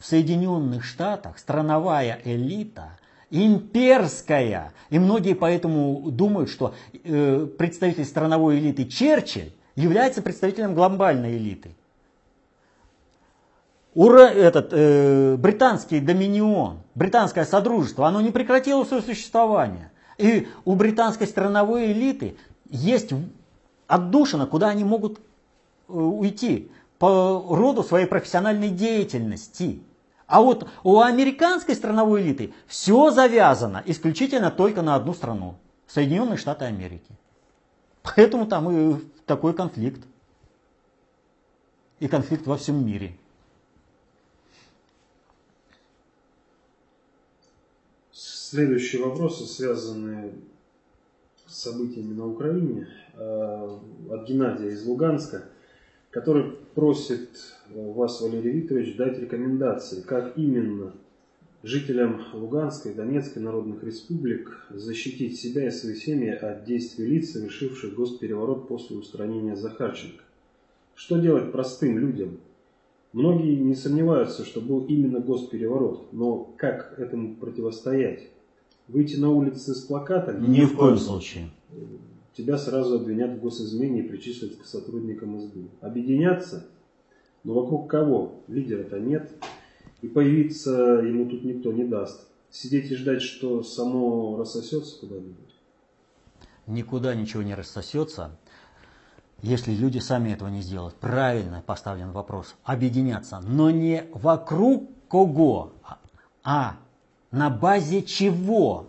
[0.00, 2.98] В Соединенных Штатах страновая элита
[3.30, 4.72] имперская.
[4.88, 6.74] И многие поэтому думают, что
[7.04, 11.76] э, представитель страновой элиты Черчилль является представителем глобальной элиты.
[14.00, 19.92] Ура, этот, э, британский доминион, британское содружество, оно не прекратило свое существование.
[20.16, 22.38] И у британской страновой элиты
[22.70, 23.10] есть
[23.88, 29.82] отдушина, куда они могут э, уйти по роду своей профессиональной деятельности.
[30.26, 35.56] А вот у американской страновой элиты все завязано исключительно только на одну страну.
[35.86, 37.18] Соединенные Штаты Америки.
[38.02, 38.96] Поэтому там и
[39.26, 40.00] такой конфликт.
[41.98, 43.19] И конфликт во всем мире.
[48.50, 50.32] Следующие вопросы связаны
[51.46, 53.78] с событиями на Украине э,
[54.10, 55.44] от Геннадия из Луганска,
[56.10, 57.28] который просит
[57.72, 60.94] вас, Валерий Викторович, дать рекомендации, как именно
[61.62, 67.94] жителям Луганской и Донецкой народных республик защитить себя и свои семьи от действий лиц, совершивших
[67.94, 70.24] госпереворот после устранения Захарченко.
[70.96, 72.40] Что делать простым людям?
[73.12, 78.28] Многие не сомневаются, что был именно госпереворот, но как этому противостоять?
[78.92, 80.50] Выйти на улицы с плакатом?
[80.50, 81.50] Ни в коем случае.
[82.36, 85.68] Тебя сразу обвинят в госизмене и причислят к сотрудникам СБУ.
[85.80, 86.66] Объединяться?
[87.44, 88.42] Но вокруг кого?
[88.48, 89.32] Лидера-то нет.
[90.02, 90.72] И появиться
[91.04, 92.26] ему тут никто не даст.
[92.50, 95.54] Сидеть и ждать, что само рассосется куда-нибудь?
[96.66, 98.36] Никуда ничего не рассосется,
[99.40, 100.96] если люди сами этого не сделают.
[100.96, 102.56] Правильно поставлен вопрос.
[102.64, 103.40] Объединяться.
[103.46, 105.74] Но не вокруг кого,
[106.42, 106.78] а
[107.30, 108.86] на базе чего?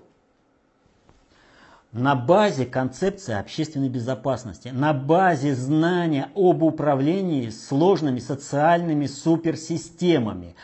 [1.91, 10.55] На базе концепции общественной безопасности, на базе знания об управлении сложными социальными суперсистемами,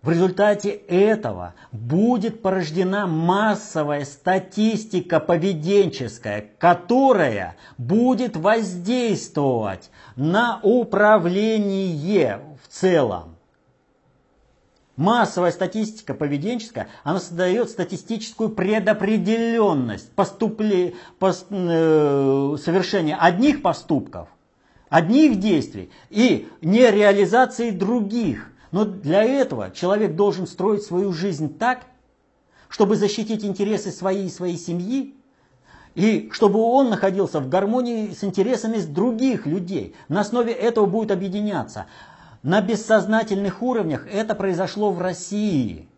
[0.00, 13.29] в результате этого будет порождена массовая статистика поведенческая, которая будет воздействовать на управление в целом.
[15.00, 24.28] Массовая статистика поведенческая, она создает статистическую предопределенность поступле, пост, э, совершения одних поступков,
[24.90, 28.52] одних действий и нереализации других.
[28.72, 31.86] Но для этого человек должен строить свою жизнь так,
[32.68, 35.14] чтобы защитить интересы своей и своей семьи,
[35.94, 39.94] и чтобы он находился в гармонии с интересами других людей.
[40.08, 41.86] На основе этого будет объединяться.
[42.42, 45.88] На бессознательных уровнях это произошло в России.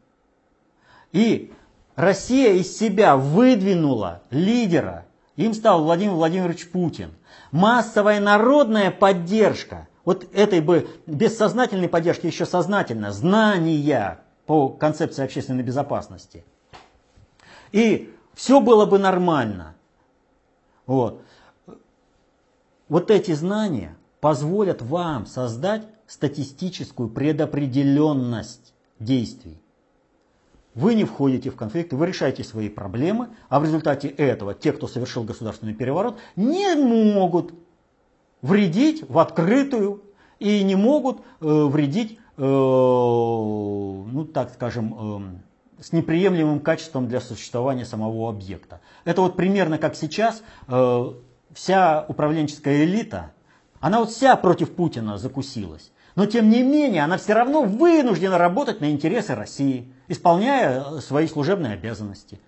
[1.13, 1.53] И
[1.95, 5.07] Россия из себя выдвинула лидера.
[5.37, 7.13] Им стал Владимир Владимирович Путин.
[7.53, 16.45] Массовая народная поддержка– вот этой бы бессознательной поддержки еще сознательно, знания по концепции общественной безопасности.
[17.71, 19.75] И все было бы нормально.
[20.87, 21.23] Вот.
[22.89, 29.59] вот эти знания позволят вам создать статистическую предопределенность действий.
[30.75, 34.87] Вы не входите в конфликт, вы решаете свои проблемы, а в результате этого те, кто
[34.87, 37.55] совершил государственный переворот, не могут
[38.43, 40.03] вредить в открытую
[40.39, 45.41] и не могут э, вредить, э, ну так скажем,
[45.79, 48.83] э, с неприемлемым качеством для существования самого объекта.
[49.07, 51.13] Это вот примерно как сейчас э,
[51.55, 53.33] вся управленческая элита,
[53.81, 55.92] она вот вся против Путина закусилась.
[56.15, 61.73] Но тем не менее, она все равно вынуждена работать на интересы России, исполняя свои служебные
[61.75, 62.39] обязанности,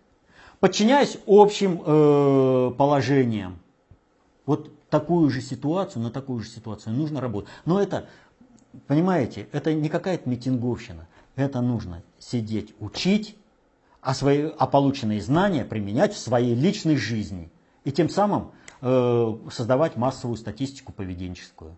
[0.61, 3.59] подчиняясь общим э, положениям.
[4.45, 7.49] Вот такую же ситуацию, на такую же ситуацию нужно работать.
[7.65, 8.07] Но это,
[8.87, 11.09] понимаете, это не какая-то митинговщина.
[11.37, 13.37] Это нужно сидеть, учить,
[14.03, 17.51] а, свои, а полученные знания применять в своей личной жизни.
[17.85, 18.53] И тем самым
[18.83, 21.77] э, создавать массовую статистику поведенческую.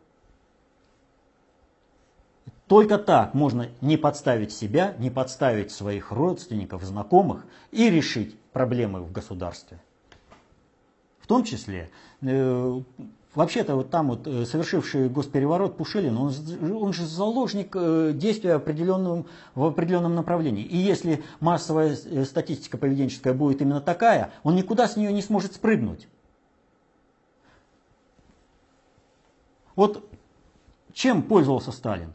[2.66, 9.12] Только так можно не подставить себя, не подставить своих родственников, знакомых и решить проблемы в
[9.12, 9.80] государстве.
[11.20, 11.90] В том числе,
[12.22, 12.80] э,
[13.34, 16.32] вообще-то вот там вот э, совершивший госпереворот Пушилин, он,
[16.82, 20.64] он же заложник э, действия определенным, в определенном направлении.
[20.64, 21.94] И если массовая
[22.24, 26.08] статистика поведенческая будет именно такая, он никуда с нее не сможет спрыгнуть.
[29.76, 30.08] Вот
[30.92, 32.12] чем пользовался Сталин?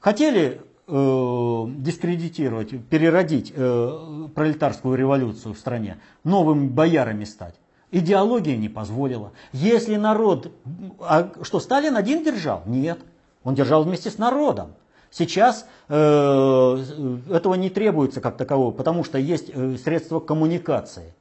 [0.00, 7.54] Хотели э, дискредитировать, переродить э, пролетарскую революцию в стране, новыми боярами стать.
[7.90, 9.32] Идеология не позволила.
[9.52, 10.52] Если народ...
[11.00, 12.62] А что, Сталин один держал?
[12.64, 13.00] Нет.
[13.42, 14.72] Он держал вместе с народом.
[15.10, 16.84] Сейчас э,
[17.30, 21.14] этого не требуется как такового, потому что есть э, средства коммуникации.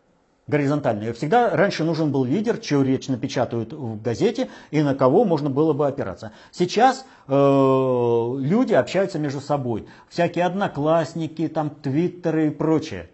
[0.49, 1.13] Горизонтальные.
[1.13, 5.73] Всегда раньше нужен был лидер, чью речь напечатают в газете и на кого можно было
[5.73, 6.31] бы опираться.
[6.51, 9.87] Сейчас э, люди общаются между собой.
[10.09, 13.09] Всякие одноклассники, там твиттеры и прочее.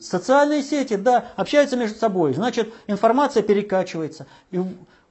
[0.00, 2.34] Социальные сети, да, общаются между собой.
[2.34, 4.26] Значит, информация перекачивается.
[4.50, 4.60] И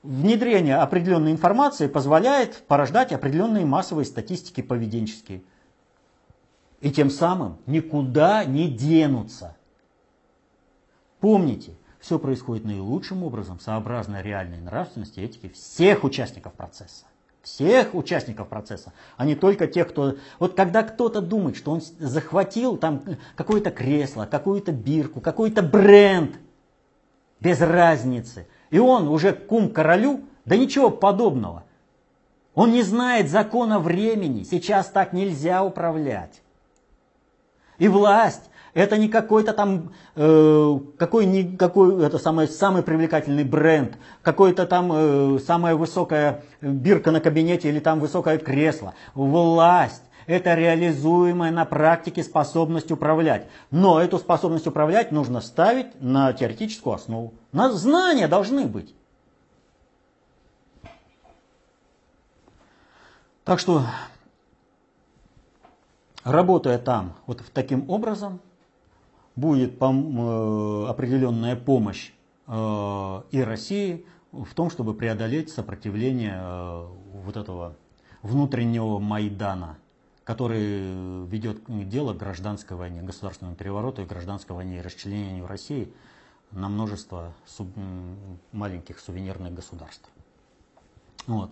[0.03, 5.41] внедрение определенной информации позволяет порождать определенные массовые статистики поведенческие.
[6.81, 9.54] И тем самым никуда не денутся.
[11.25, 17.05] Помните, все происходит наилучшим образом, сообразно реальной нравственности и этике всех участников процесса.
[17.41, 20.17] Всех участников процесса, а не только тех, кто...
[20.37, 23.01] Вот когда кто-то думает, что он захватил там
[23.35, 26.37] какое-то кресло, какую-то бирку, какой-то бренд,
[27.39, 31.63] без разницы, и он уже кум королю, да ничего подобного.
[32.53, 36.43] Он не знает закона времени, сейчас так нельзя управлять.
[37.79, 43.97] И власть это не какой-то там, э, какой, не, какой это самый, самый привлекательный бренд,
[44.21, 48.93] какой-то там э, самая высокая бирка на кабинете или там высокое кресло.
[49.15, 53.47] Власть это реализуемая на практике способность управлять.
[53.71, 57.33] Но эту способность управлять нужно ставить на теоретическую основу.
[57.53, 58.93] На знания должны быть.
[63.45, 63.83] Так что,
[66.23, 68.41] работая там вот таким образом,
[69.35, 72.11] будет э, определенная помощь
[72.47, 76.87] э, и России в том, чтобы преодолеть сопротивление э,
[77.23, 77.75] вот этого
[78.21, 79.77] внутреннего Майдана,
[80.23, 85.91] который ведет дело к гражданской войне, государственному перевороту и гражданской войне и расчленению России
[86.51, 87.67] на множество суб...
[88.51, 90.09] маленьких сувенирных государств.
[91.27, 91.51] Вот.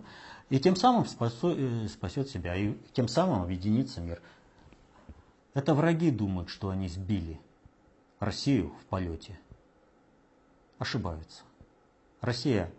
[0.50, 4.20] И тем самым спасет, спасет себя, и тем самым объединится мир.
[5.52, 7.40] Это враги думают, что они сбили
[8.24, 9.38] Россию в полете,
[10.78, 11.42] ошибаются.
[12.22, 12.70] Россия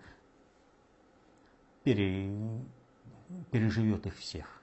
[1.83, 2.31] пере,
[3.51, 4.61] переживет их всех.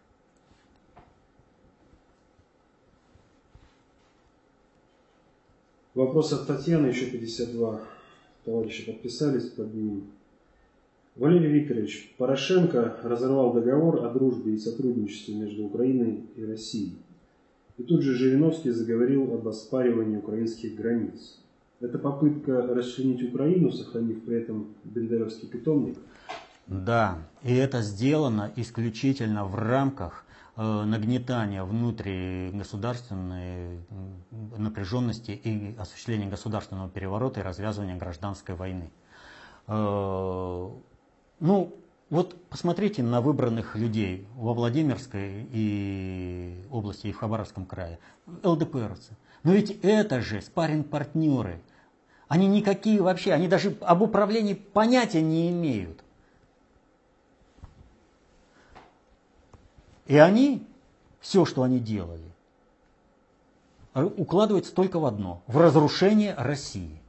[5.94, 7.80] Вопрос от Татьяны, еще 52
[8.44, 10.10] товарища подписались под ним.
[11.14, 16.96] Валерий Викторович, Порошенко разорвал договор о дружбе и сотрудничестве между Украиной и Россией.
[17.78, 21.38] И тут же Жириновский заговорил об оспаривании украинских границ.
[21.80, 25.96] Это попытка расчленить Украину, сохранив при этом Бендеровский питомник?
[26.68, 30.24] Да, и это сделано исключительно в рамках
[30.56, 33.80] э, нагнетания внутригосударственной
[34.56, 38.92] напряженности и осуществления государственного переворота и развязывания гражданской войны.
[39.66, 40.68] Э,
[41.40, 41.74] ну,
[42.12, 47.98] вот посмотрите на выбранных людей во Владимирской и области и в Хабаровском крае.
[48.44, 49.16] ЛДПРцы.
[49.44, 51.62] Но ведь это же спарринг-партнеры.
[52.28, 56.04] Они никакие вообще, они даже об управлении понятия не имеют.
[60.06, 60.68] И они,
[61.20, 62.30] все, что они делали,
[63.94, 65.42] укладывается только в одно.
[65.46, 67.01] В разрушение России.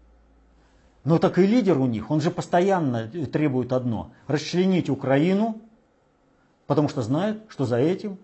[1.04, 5.62] Но так и лидер у них, он же постоянно требует одно– расчленить Украину,
[6.66, 8.18] потому что знает, что за этим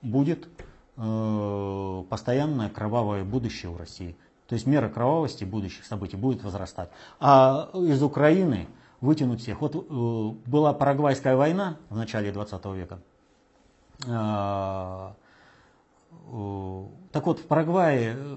[0.00, 0.48] будет
[0.96, 4.16] э, постоянное кровавое будущее у России.
[4.46, 6.90] То есть мера кровавости будущих событий будет возрастать.
[7.18, 8.68] А из Украины
[9.00, 9.60] вытянуть всех.
[9.60, 13.00] Вот э, была Парагвайская война в начале 20 века.
[14.06, 15.12] Э,
[16.32, 18.36] э, так вот, в Парагвае э,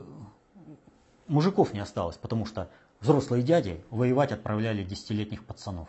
[1.28, 2.70] мужиков не осталось, потому что
[3.04, 5.88] взрослые дяди воевать отправляли десятилетних пацанов.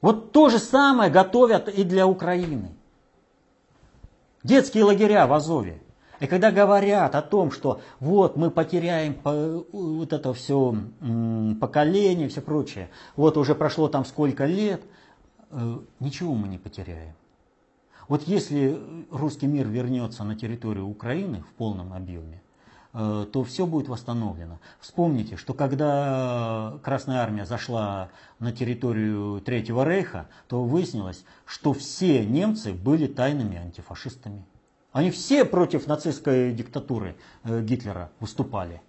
[0.00, 2.72] Вот то же самое готовят и для Украины.
[4.42, 5.80] Детские лагеря в Азове.
[6.20, 9.16] И когда говорят о том, что вот мы потеряем
[9.72, 10.76] вот это все
[11.60, 14.82] поколение, все прочее, вот уже прошло там сколько лет,
[15.50, 17.14] э, ничего мы не потеряем.
[18.08, 18.78] Вот если
[19.10, 22.42] русский мир вернется на территорию Украины в полном объеме,
[22.94, 24.60] то все будет восстановлено.
[24.78, 28.08] Вспомните, что когда Красная Армия зашла
[28.38, 34.44] на территорию Третьего Рейха, то выяснилось, что все немцы были тайными антифашистами.
[34.94, 38.80] Они все против нацистской диктатуры э, Гитлера выступали.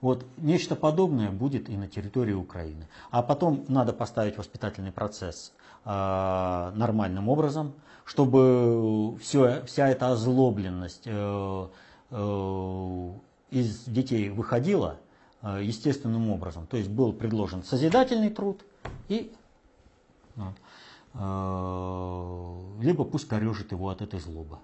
[0.00, 2.88] Вот нечто подобное будет и на территории Украины.
[3.10, 5.52] А потом надо поставить воспитательный процесс
[5.84, 5.90] э,
[6.74, 7.74] нормальным образом,
[8.06, 11.68] чтобы все, вся эта озлобленность э,
[12.10, 13.10] э,
[13.50, 15.00] из детей выходило
[15.42, 16.66] э, естественным образом.
[16.66, 18.64] То есть был предложен созидательный труд
[19.08, 19.32] и
[20.36, 20.52] ну,
[21.14, 24.58] э, либо пусть корежит его от этой злобы.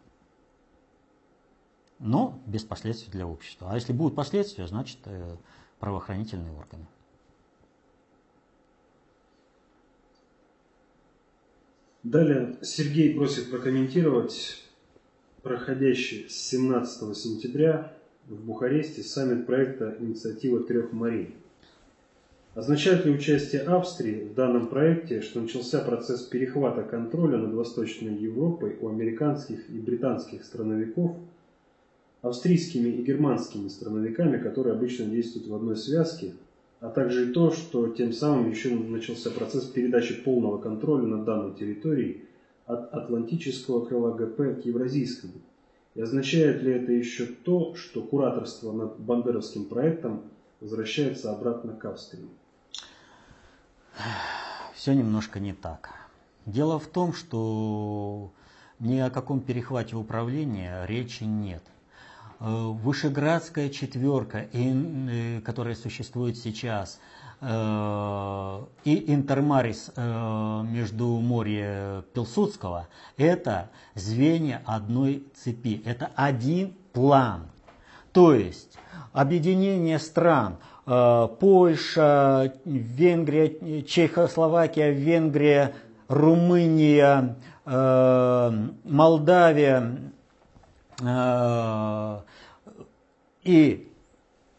[1.99, 3.71] Но без последствий для общества.
[3.71, 5.37] А если будут последствия, значит э,
[5.79, 6.87] правоохранительные органы.
[12.03, 14.65] Далее Сергей просит прокомментировать
[15.43, 17.95] проходящий с 17 сентября
[18.31, 21.35] в Бухаресте саммит проекта «Инициатива трех морей».
[22.55, 28.77] Означает ли участие Австрии в данном проекте, что начался процесс перехвата контроля над Восточной Европой
[28.81, 31.17] у американских и британских страновиков
[32.23, 36.35] австрийскими и германскими страновиками, которые обычно действуют в одной связке,
[36.79, 41.55] а также и то, что тем самым еще начался процесс передачи полного контроля над данной
[41.55, 42.23] территорией
[42.67, 45.33] от Атлантического крыла ГП к Евразийскому.
[45.95, 50.23] И означает ли это еще то, что кураторство над Бандеровским проектом
[50.61, 52.29] возвращается обратно к Австрии?
[54.75, 55.91] Все немножко не так.
[56.47, 58.33] Дело в том, что
[58.79, 61.63] ни о каком перехвате управления речи нет.
[62.39, 66.99] Э, Вышеградская четверка, э, которая существует сейчас,
[67.43, 72.87] и Интермарис между море Пилсудского,
[73.17, 77.47] это звенья одной цепи, это один план.
[78.13, 78.77] То есть
[79.13, 85.75] объединение стран Польша, Венгрия, Чехословакия, Венгрия,
[86.09, 87.37] Румыния,
[88.85, 90.13] Молдавия,
[93.43, 93.89] и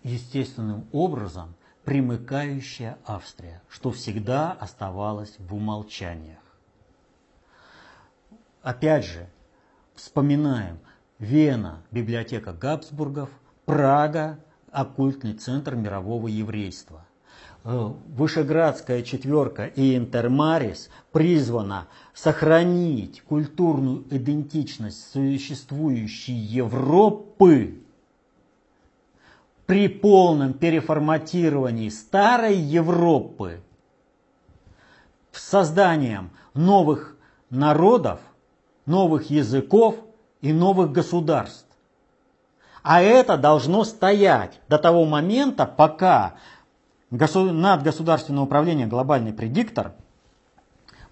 [0.03, 1.53] естественным образом
[1.83, 6.39] примыкающая Австрия, что всегда оставалось в умолчаниях.
[8.61, 9.27] Опять же,
[9.95, 10.79] вспоминаем
[11.17, 13.29] Вена, библиотека Габсбургов,
[13.65, 14.39] Прага,
[14.71, 17.05] оккультный центр мирового еврейства.
[17.63, 27.80] Э, Вышеградская четверка и Интермарис призвана сохранить культурную идентичность существующей Европы
[29.71, 33.61] при полном переформатировании старой Европы
[35.31, 37.15] созданием новых
[37.49, 38.19] народов,
[38.85, 39.95] новых языков
[40.41, 41.69] и новых государств.
[42.83, 46.33] А это должно стоять до того момента, пока
[47.09, 49.93] надгосударственное управление глобальный предиктор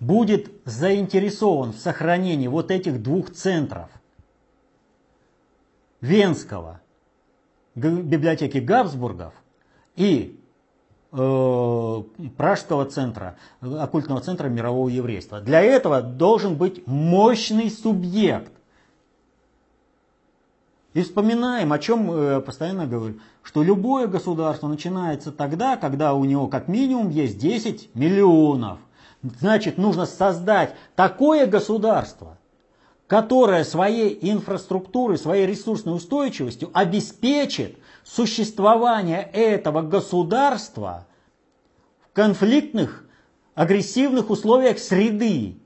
[0.02, 3.90] будет заинтересован в сохранении вот этих двух центров
[6.02, 6.81] Венского
[7.80, 9.34] библиотеки Габсбургов
[9.96, 10.40] и
[11.12, 12.04] э,
[12.38, 15.42] Пражского центра, оккультного центра мирового еврейства.
[15.42, 18.52] Для этого должен быть мощный субъект.
[20.94, 26.48] И вспоминаем, о чем э, постоянно говорю, что любое государство начинается тогда, когда у него
[26.48, 28.80] как минимум есть 10 миллионов.
[29.22, 32.39] Значит, нужно создать такое государство,
[33.10, 41.07] которая своей инфраструктурой, своей ресурсной устойчивостью обеспечит существование этого государства
[42.03, 43.03] в конфликтных,
[43.56, 45.57] агрессивных условиях среды.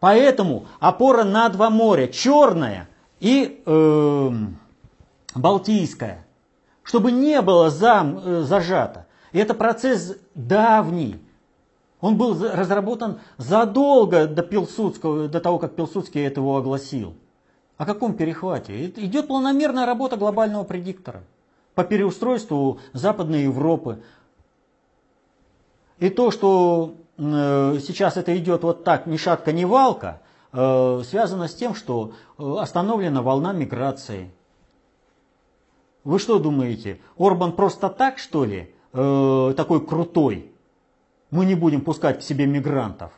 [0.00, 2.88] Поэтому опора на два моря, Черное
[3.20, 4.30] и э,
[5.36, 6.26] Балтийское,
[6.82, 9.06] чтобы не было зам, э, зажато.
[9.30, 11.20] И это процесс давний.
[12.00, 17.14] Он был разработан задолго до, Пилсудского, до того, как Пилсудский это его огласил.
[17.76, 18.86] О каком перехвате?
[18.86, 21.24] Идет планомерная работа глобального предиктора
[21.74, 24.02] по переустройству Западной Европы.
[25.98, 30.20] И то, что э, сейчас это идет вот так, ни шатка, ни валка,
[30.52, 34.30] э, связано с тем, что э, остановлена волна миграции.
[36.04, 40.50] Вы что думаете, Орбан просто так, что ли, такой крутой?
[41.30, 43.12] Мы не будем пускать к себе мигрантов.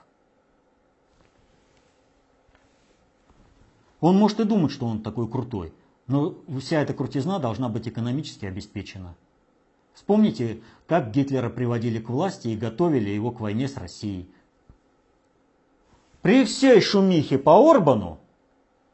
[4.01, 5.73] Он может и думать, что он такой крутой,
[6.07, 9.15] но вся эта крутизна должна быть экономически обеспечена.
[9.93, 14.31] Вспомните, как Гитлера приводили к власти и готовили его к войне с Россией.
[16.23, 18.19] При всей шумихе по Орбану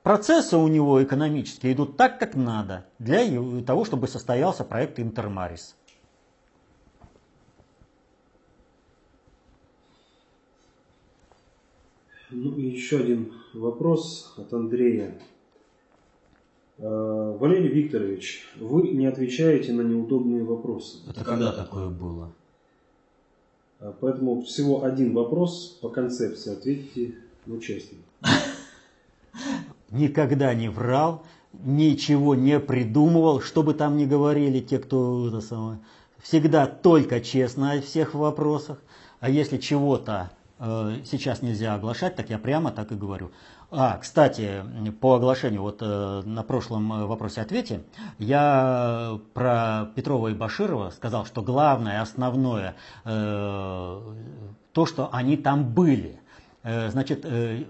[0.03, 3.25] процессы у него экономические идут так, как надо, для
[3.63, 5.77] того, чтобы состоялся проект Интермарис.
[12.31, 15.21] Ну и еще один вопрос от Андрея.
[16.79, 20.99] Э, Валерий Викторович, вы не отвечаете на неудобные вопросы.
[21.09, 22.33] Это когда такое было?
[23.79, 26.53] Э, поэтому всего один вопрос по концепции.
[26.53, 27.15] Ответьте,
[27.47, 27.99] ну честно.
[29.91, 31.23] Никогда не врал,
[31.53, 35.79] ничего не придумывал, что бы там ни говорили те, кто это самое.
[36.19, 38.83] Всегда только честно о всех вопросах.
[39.21, 43.31] А если чего-то сейчас нельзя оглашать, так я прямо так и говорю.
[43.71, 44.63] А, кстати,
[45.01, 47.83] по оглашению, вот э, на прошлом э, вопросе-ответе,
[48.19, 54.01] я про Петрова и Баширова сказал, что главное, основное, э,
[54.73, 56.21] то, что они там были.
[56.63, 57.65] Э, значит, э,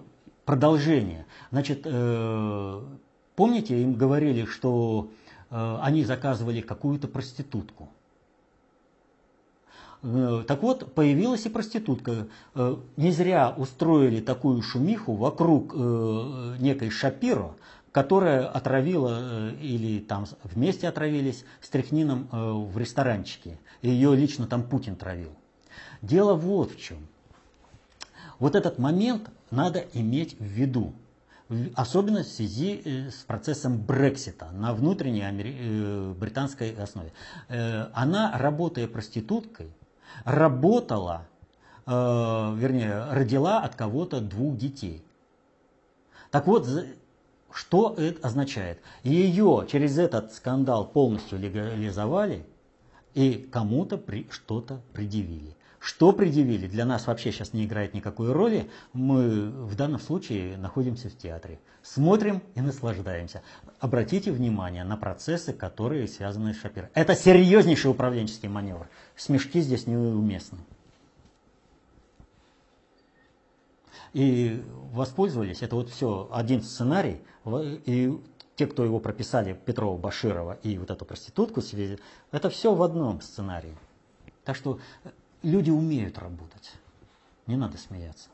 [0.44, 1.24] продолжение.
[1.50, 2.80] Значит, э,
[3.34, 5.10] помните, им говорили, что
[5.50, 7.88] э, они заказывали какую-то проститутку.
[10.02, 12.28] Э, так вот, появилась и проститутка.
[12.54, 17.56] Э, не зря устроили такую шумиху вокруг э, некой Шапиро,
[17.92, 23.58] которая отравила или там вместе отравились стряхнином в ресторанчике.
[23.80, 25.30] Ее лично там Путин травил.
[26.02, 26.98] Дело вот в чем.
[28.38, 30.92] Вот этот момент надо иметь в виду.
[31.74, 37.12] Особенно в связи с процессом Брексита на внутренней британской основе.
[37.48, 39.70] Она, работая проституткой,
[40.24, 41.26] работала,
[41.86, 45.04] э, вернее, родила от кого-то двух детей.
[46.30, 46.68] Так вот,
[47.52, 48.80] что это означает?
[49.02, 52.44] Ее через этот скандал полностью легализовали
[53.14, 55.55] и кому-то при, что-то предъявили.
[55.78, 58.70] Что предъявили, для нас вообще сейчас не играет никакой роли.
[58.92, 61.60] Мы в данном случае находимся в театре.
[61.82, 63.42] Смотрим и наслаждаемся.
[63.78, 66.88] Обратите внимание на процессы, которые связаны с Шапиром.
[66.94, 68.88] Это серьезнейший управленческий маневр.
[69.16, 70.58] Смешки здесь неуместны.
[74.12, 74.62] И
[74.92, 78.18] воспользовались, это вот все один сценарий, и
[78.54, 81.60] те, кто его прописали, Петрова, Баширова и вот эту проститутку,
[82.30, 83.76] это все в одном сценарии.
[84.44, 84.78] Так что
[85.42, 86.72] люди умеют работать.
[87.46, 88.28] Не надо смеяться.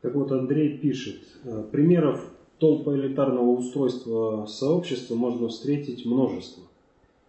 [0.00, 2.24] Так вот, Андрей пишет, «Э, примеров
[2.58, 6.64] толпоэлитарного устройства сообщества можно встретить множество.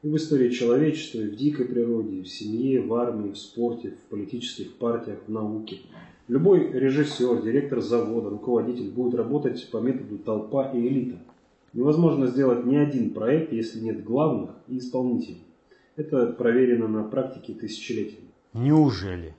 [0.02, 3.92] И в истории человечества, и в дикой природе, и в семье, в армии, в спорте,
[3.92, 5.80] в политических партиях, в науке.
[6.28, 11.18] Любой режиссер, директор завода, руководитель будет работать по методу толпа и элита.
[11.74, 15.44] Невозможно сделать ни один проект, если нет главных и исполнителей.
[16.00, 18.30] Это проверено на практике тысячелетиями.
[18.54, 19.36] Неужели?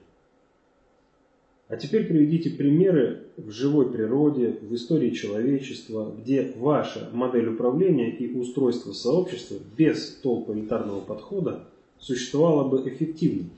[1.69, 8.37] А теперь приведите примеры в живой природе, в истории человечества, где ваша модель управления и
[8.37, 11.67] устройство сообщества без толполитарного подхода
[11.99, 13.49] существовала бы эффективно.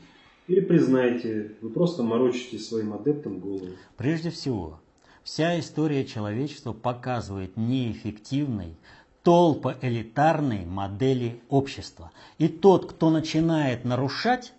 [0.47, 3.67] Или признайте, вы просто морочите своим адептам голову.
[3.97, 4.79] Прежде всего,
[5.25, 8.77] вся история человечества показывает неэффективный,
[9.23, 12.11] толпа элитарной модели общества.
[12.39, 14.53] И тот, кто начинает нарушать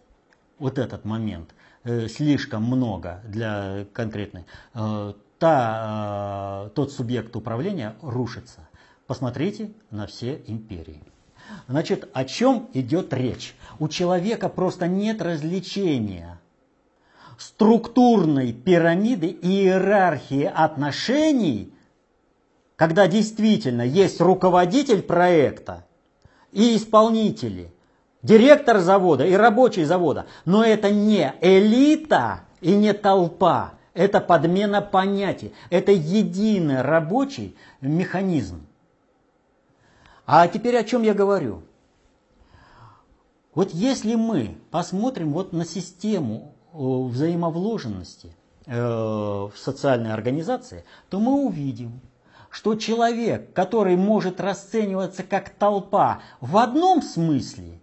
[0.60, 1.54] вот этот момент
[1.84, 8.68] э, слишком много для конкретной, э, та, э, тот субъект управления рушится.
[9.08, 11.04] Посмотрите на все империи.
[11.68, 13.56] Значит, о чем идет речь?
[13.80, 16.40] У человека просто нет развлечения
[17.38, 21.73] структурной пирамиды иерархии отношений
[22.84, 25.86] когда действительно есть руководитель проекта
[26.52, 27.74] и исполнители,
[28.24, 35.54] директор завода и рабочий завода, но это не элита и не толпа, это подмена понятий,
[35.70, 38.68] это единый рабочий механизм.
[40.26, 41.62] А теперь о чем я говорю?
[43.56, 48.36] Вот если мы посмотрим вот на систему э, взаимовложенности
[48.66, 52.02] э, в социальной организации, то мы увидим,
[52.54, 57.80] что человек, который может расцениваться как толпа в одном смысле,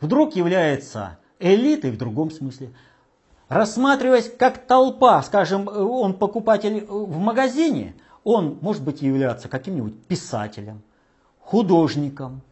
[0.00, 2.70] вдруг является элитой в другом смысле.
[3.48, 10.82] Рассматриваясь как толпа, скажем, он покупатель в магазине, он может быть являться каким-нибудь писателем,
[11.40, 12.42] художником,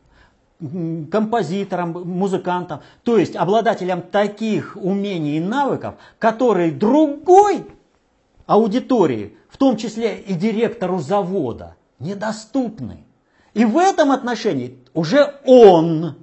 [1.13, 7.65] композитором, музыкантом, то есть обладателем таких умений и навыков, которые другой
[8.47, 13.05] аудитории в том числе и директору завода, недоступны.
[13.55, 16.17] И в этом отношении уже он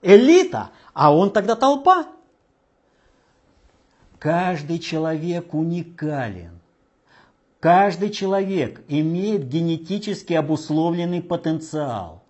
[0.00, 2.06] элита, а он тогда толпа.
[4.18, 6.60] Каждый человек уникален.
[7.60, 12.22] Каждый человек имеет генетически обусловленный потенциал.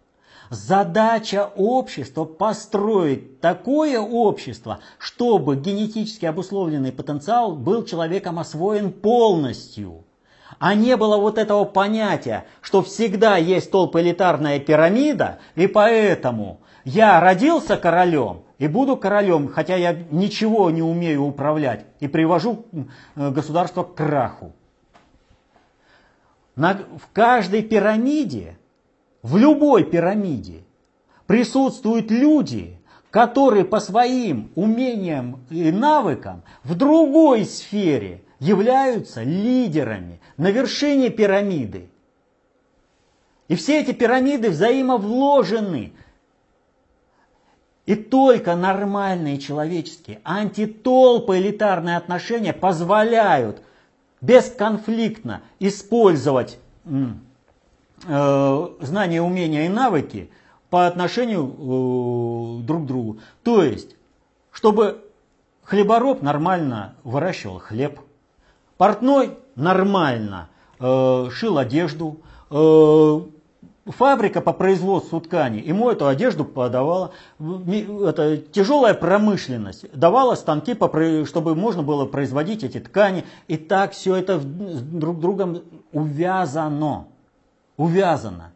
[0.51, 10.05] Задача общества построить такое общество, чтобы генетически обусловленный потенциал был человеком освоен полностью–
[10.59, 17.77] а не было вот этого понятия, что всегда есть толполитарная пирамида, и поэтому я родился
[17.77, 22.67] королем и буду королем, хотя я ничего не умею управлять и привожу
[23.15, 24.53] э, государство к краху.
[26.57, 28.58] На, в каждой пирамиде,
[29.23, 30.65] в любой пирамиде
[31.27, 32.79] присутствуют люди,
[33.11, 41.89] которые по своим умениям и навыкам в другой сфере являются лидерами на вершине пирамиды.
[43.49, 45.93] И все эти пирамиды взаимовложены.
[47.87, 53.63] И только нормальные человеческие, антитолпы элитарные отношения позволяют
[54.21, 56.59] бесконфликтно использовать
[58.05, 60.31] знания, умения и навыки
[60.71, 63.19] по отношению э, друг к другу.
[63.43, 63.97] То есть,
[64.53, 65.05] чтобы
[65.65, 68.01] хлебороб нормально выращивал хлеб,
[68.77, 70.49] портной нормально
[70.79, 72.21] э, шил одежду,
[72.51, 73.21] э,
[73.87, 77.13] фабрика по производству ткани ему эту одежду подавала.
[77.39, 80.77] Это тяжелая промышленность давала станки,
[81.25, 83.25] чтобы можно было производить эти ткани.
[83.47, 85.63] И так все это друг с другом
[85.93, 87.07] увязано.
[87.79, 88.53] Увязано.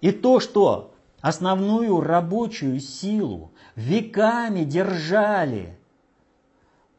[0.00, 5.76] И то, что основную рабочую силу веками держали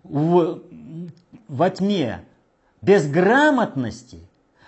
[0.04, 0.62] в,
[1.48, 2.26] во тьме
[2.82, 4.20] безграмотности,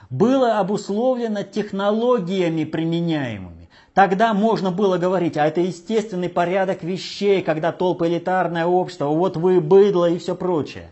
[0.09, 3.69] было обусловлено технологиями применяемыми.
[3.93, 9.59] Тогда можно было говорить, а это естественный порядок вещей, когда толпа элитарное общество, вот вы
[9.59, 10.91] быдло и все прочее.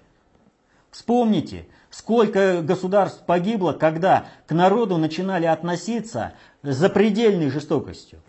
[0.92, 6.34] Вспомните, сколько государств погибло, когда к народу начинали относиться
[6.64, 8.20] с запредельной жестокостью.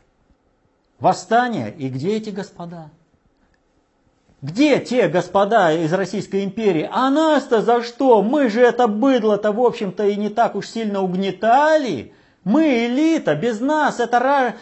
[0.98, 2.90] Восстание, и где эти господа?
[4.42, 6.88] Где те господа из Российской империи?
[6.90, 8.22] А нас-то за что?
[8.22, 12.14] Мы же это быдло-то, в общем-то, и не так уж сильно угнетали.
[12.44, 14.54] Мы элита, без нас это,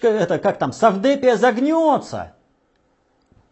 [0.00, 2.32] это как там, Савдепия загнется.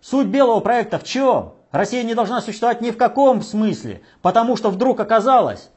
[0.00, 1.54] Суть белого проекта в чем?
[1.74, 5.70] Россия не должна существовать ни в каком смысле, потому что вдруг оказалось,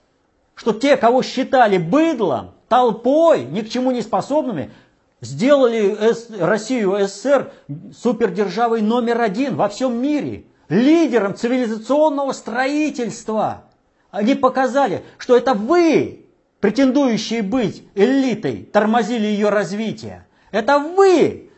[0.53, 4.71] что те, кого считали быдлом, толпой, ни к чему не способными,
[5.19, 5.97] Сделали
[6.39, 7.51] Россию СССР
[7.91, 13.63] супердержавой номер один во всем мире, лидером цивилизационного строительства.
[14.11, 16.27] Они показали, что это вы,
[16.59, 20.27] претендующие быть элитой, тормозили ее развитие.
[20.51, 21.49] Это вы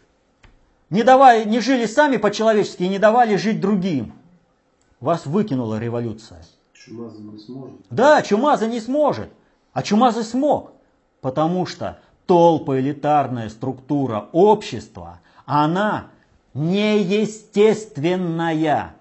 [0.89, 4.13] не, давали, не жили сами по-человечески и не давали жить другим.
[4.99, 6.43] Вас выкинула революция.
[6.73, 7.77] Чумаза не сможет.
[7.89, 9.31] Да, Чумаза не сможет.
[9.73, 10.73] А Чумаза смог.
[11.21, 16.07] Потому что толпа элитарная структура общества, она
[16.53, 18.95] неестественная.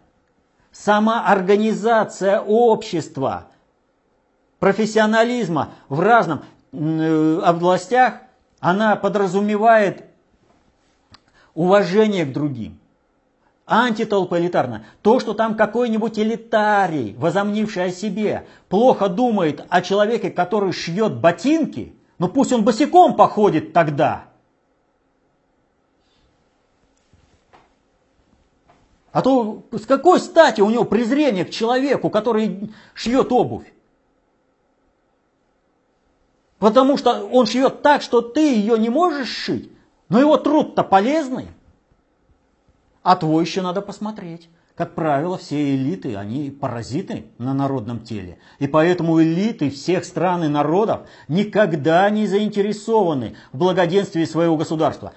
[0.72, 3.46] Сама организация общества,
[4.60, 6.42] профессионализма в разных
[6.72, 8.22] э, областях,
[8.60, 10.04] она подразумевает
[11.54, 12.80] уважение к другим.
[13.68, 14.86] Антитолпа элитарная.
[15.02, 21.94] То, что там какой-нибудь элитарий, возомнивший о себе, плохо думает о человеке, который шьет ботинки–
[22.18, 24.24] но пусть он босиком походит тогда.
[29.12, 33.72] А то с какой стати у него презрение к человеку, который шьет обувь?
[36.58, 39.72] Потому что он шьет так, что ты ее не можешь шить,
[40.08, 41.48] но его труд-то полезный.
[43.02, 44.48] А твой еще надо посмотреть.
[44.74, 48.38] Как правило, все элиты, они паразиты на народном теле.
[48.60, 55.14] И поэтому элиты всех стран и народов никогда не заинтересованы в благоденствии своего государства.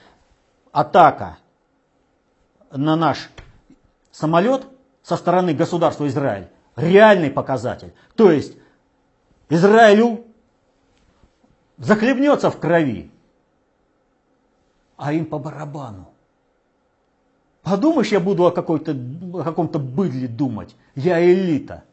[0.72, 1.38] Атака
[2.72, 3.30] на наш
[4.12, 4.66] самолет
[5.04, 7.94] со стороны государства Израиль– реальный показатель.
[8.16, 8.58] То есть
[9.50, 10.26] Израилю
[11.78, 13.12] захлебнется в крови,
[14.98, 16.11] а им по барабану.
[17.64, 20.76] Подумаешь, я буду о, какой-то, о каком-то быдле думать.
[20.96, 21.84] Я элита.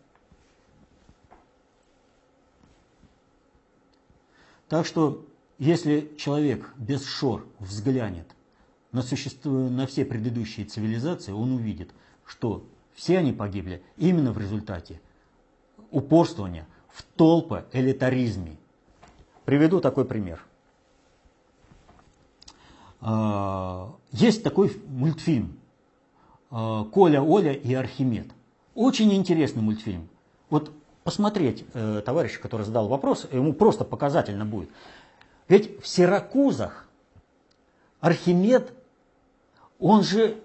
[4.68, 5.26] Так что,
[5.58, 8.26] если человек без шор взглянет
[8.92, 11.90] на, существо, на все предыдущие цивилизации, он увидит,
[12.24, 12.64] что
[12.94, 15.00] все они погибли именно в результате
[15.90, 18.56] упорствования в толпо элитаризме.
[19.44, 20.44] Приведу такой пример.
[23.00, 25.58] А, есть такой мультфильм
[26.50, 28.28] Э, Коля, Оля и Архимед.
[28.74, 30.08] Очень интересный мультфильм.
[30.50, 30.70] Вот
[31.04, 34.70] посмотреть э, товарища, который задал вопрос, ему просто показательно будет.
[35.48, 36.86] Ведь в Сиракузах
[38.00, 38.72] Архимед,
[39.78, 40.40] он же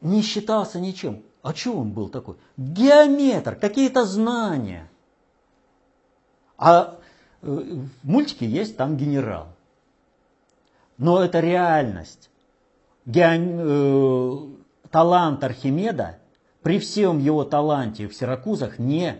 [0.00, 1.22] не считался ничем.
[1.42, 2.36] А что он был такой?
[2.56, 4.88] Геометр, какие-то знания.
[6.56, 6.98] А
[7.42, 9.48] э, в мультике есть там генерал.
[10.98, 12.30] Но это реальность.
[13.06, 13.26] Ге
[14.90, 16.18] талант Архимеда
[16.62, 19.18] при всем его таланте в Сиракузах не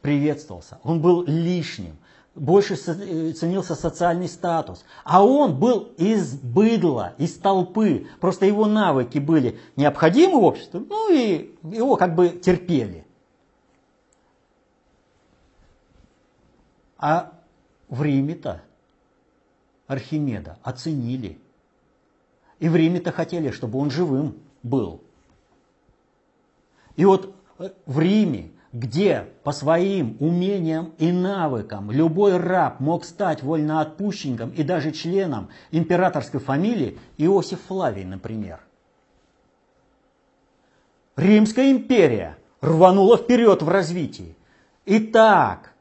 [0.00, 0.78] приветствовался.
[0.82, 1.98] Он был лишним.
[2.34, 4.84] больше э, ценился социальный статус.
[5.04, 8.06] А он был из быдла, из толпы.
[8.20, 13.04] Просто его навыки были необходимы в обществе, ну и его как бы терпели.
[16.96, 17.32] А
[17.88, 18.62] в Риме-то
[19.88, 21.40] Архимеда оценили.
[22.60, 25.02] И в Риме-то хотели, чтобы он живым был.
[26.94, 33.42] И вот э, в Риме где по своим умениям и навыкам любой раб мог стать
[33.42, 38.60] вольноотпущенником и даже членом императорской фамилии, Иосиф Флавий, например.
[41.16, 44.36] Римская империя рванула вперед в развитии.
[44.84, 45.72] Итак,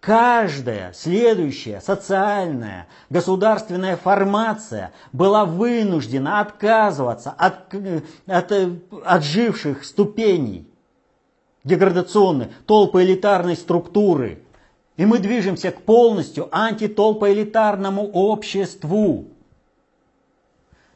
[0.00, 7.74] каждая следующая социальная государственная формация была вынуждена отказываться от,
[8.26, 8.52] от
[9.04, 10.66] отживших ступеней
[11.66, 14.42] деградационной, толпоэлитарной структуры.
[14.96, 19.26] И мы движемся к полностью антитолпоэлитарному обществу.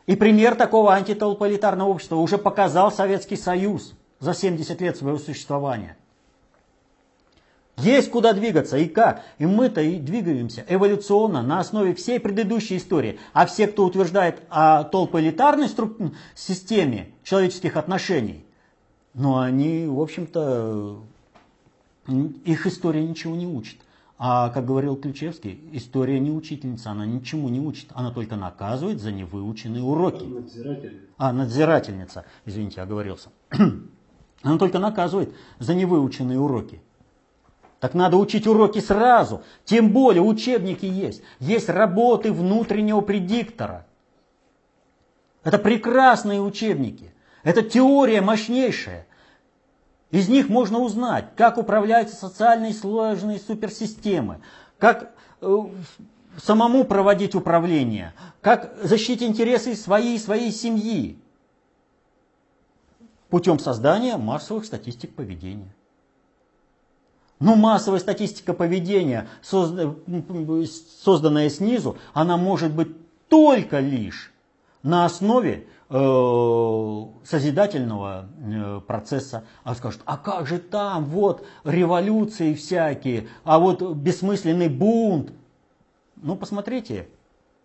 [0.07, 5.97] И пример такого антитолпоэлитарного общества уже показал Советский Союз за 70 лет своего существования.
[7.83, 9.23] Есть куда двигаться и как.
[9.39, 13.19] И мы-то и двигаемся эволюционно на основе всей предыдущей истории.
[13.33, 15.69] А все, кто утверждает о толпоэлитарной
[16.35, 18.45] системе человеческих отношений,
[19.15, 21.01] но они, в общем-то,
[22.45, 23.79] их история ничего не учит.
[24.23, 29.13] А, как говорил Ключевский, история не учительница, она ничему не учит, она только наказывает за
[29.13, 30.25] невыученные уроки.
[30.25, 31.09] Надзиратель.
[31.17, 33.31] А, надзирательница, извините, оговорился.
[34.43, 36.81] Она только наказывает за невыученные уроки.
[37.81, 39.43] Так надо учить уроки сразу.
[39.65, 41.23] Тем более учебники есть.
[41.39, 43.87] Есть работы внутреннего предиктора.
[45.43, 47.13] Это прекрасные учебники.
[47.43, 49.07] Это теория мощнейшая.
[50.11, 54.41] Из них можно узнать, как управляются социальные сложные суперсистемы,
[54.79, 55.57] как э,
[56.37, 58.13] самому проводить управление,
[58.43, 61.19] как защитить интересы своей и своей семьи
[63.31, 65.73] путем создания массовых статистик поведения.
[67.41, 72.89] Но массовая статистика поведения, созданная снизу, она может быть
[73.29, 74.33] только лишь
[74.83, 83.27] на основе Э, созидательного э, процесса, а скажут, а как же там, вот революции всякие,
[83.43, 85.33] а вот бессмысленный бунт.
[86.15, 87.09] Ну, посмотрите,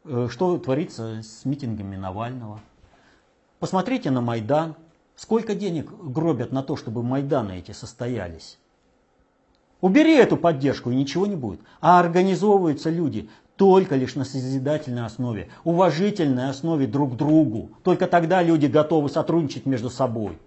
[0.06, 2.61] э, что творится с митингами Навального.
[3.60, 4.73] Посмотрите на Майдан.
[5.15, 8.57] Сколько денег гробят на то, чтобы Майданы эти состоялись.
[9.81, 11.60] Убери эту поддержку, и ничего не будет.
[11.81, 17.72] А организовываются люди только лишь на созидательной основе, уважительной основе друг к другу.
[17.84, 20.38] Только тогда люди готовы сотрудничать между собой.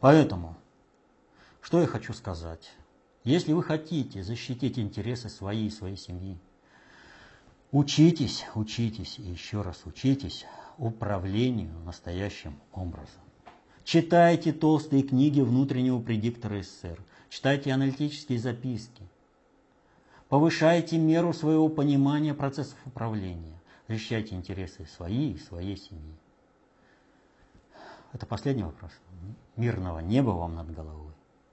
[0.00, 0.56] Поэтому,
[1.62, 2.72] что я хочу сказать?
[3.24, 6.38] Если вы хотите защитить интересы своей и своей семьи,
[7.72, 10.44] учитесь, учитесь и еще раз учитесь
[10.76, 13.23] управлению настоящим образом.
[13.84, 16.98] Читайте толстые книги внутреннего предиктора СССР,
[17.28, 19.08] читайте аналитические записки,
[20.28, 23.60] Повышайте меру своего понимания процессов управления.
[23.86, 26.16] Защищайте интересы свои и своей семьи.
[28.12, 28.90] Это последний вопрос.
[29.56, 31.12] Мирного неба вам над головой.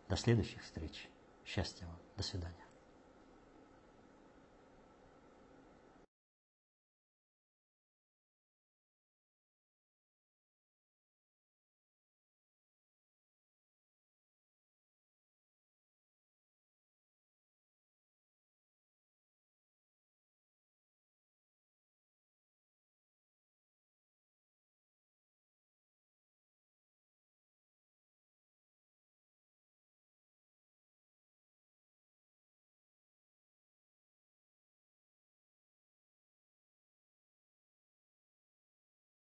[0.09, 1.09] До следующих встреч.
[1.45, 1.97] Счастья вам.
[2.17, 2.60] До свидания.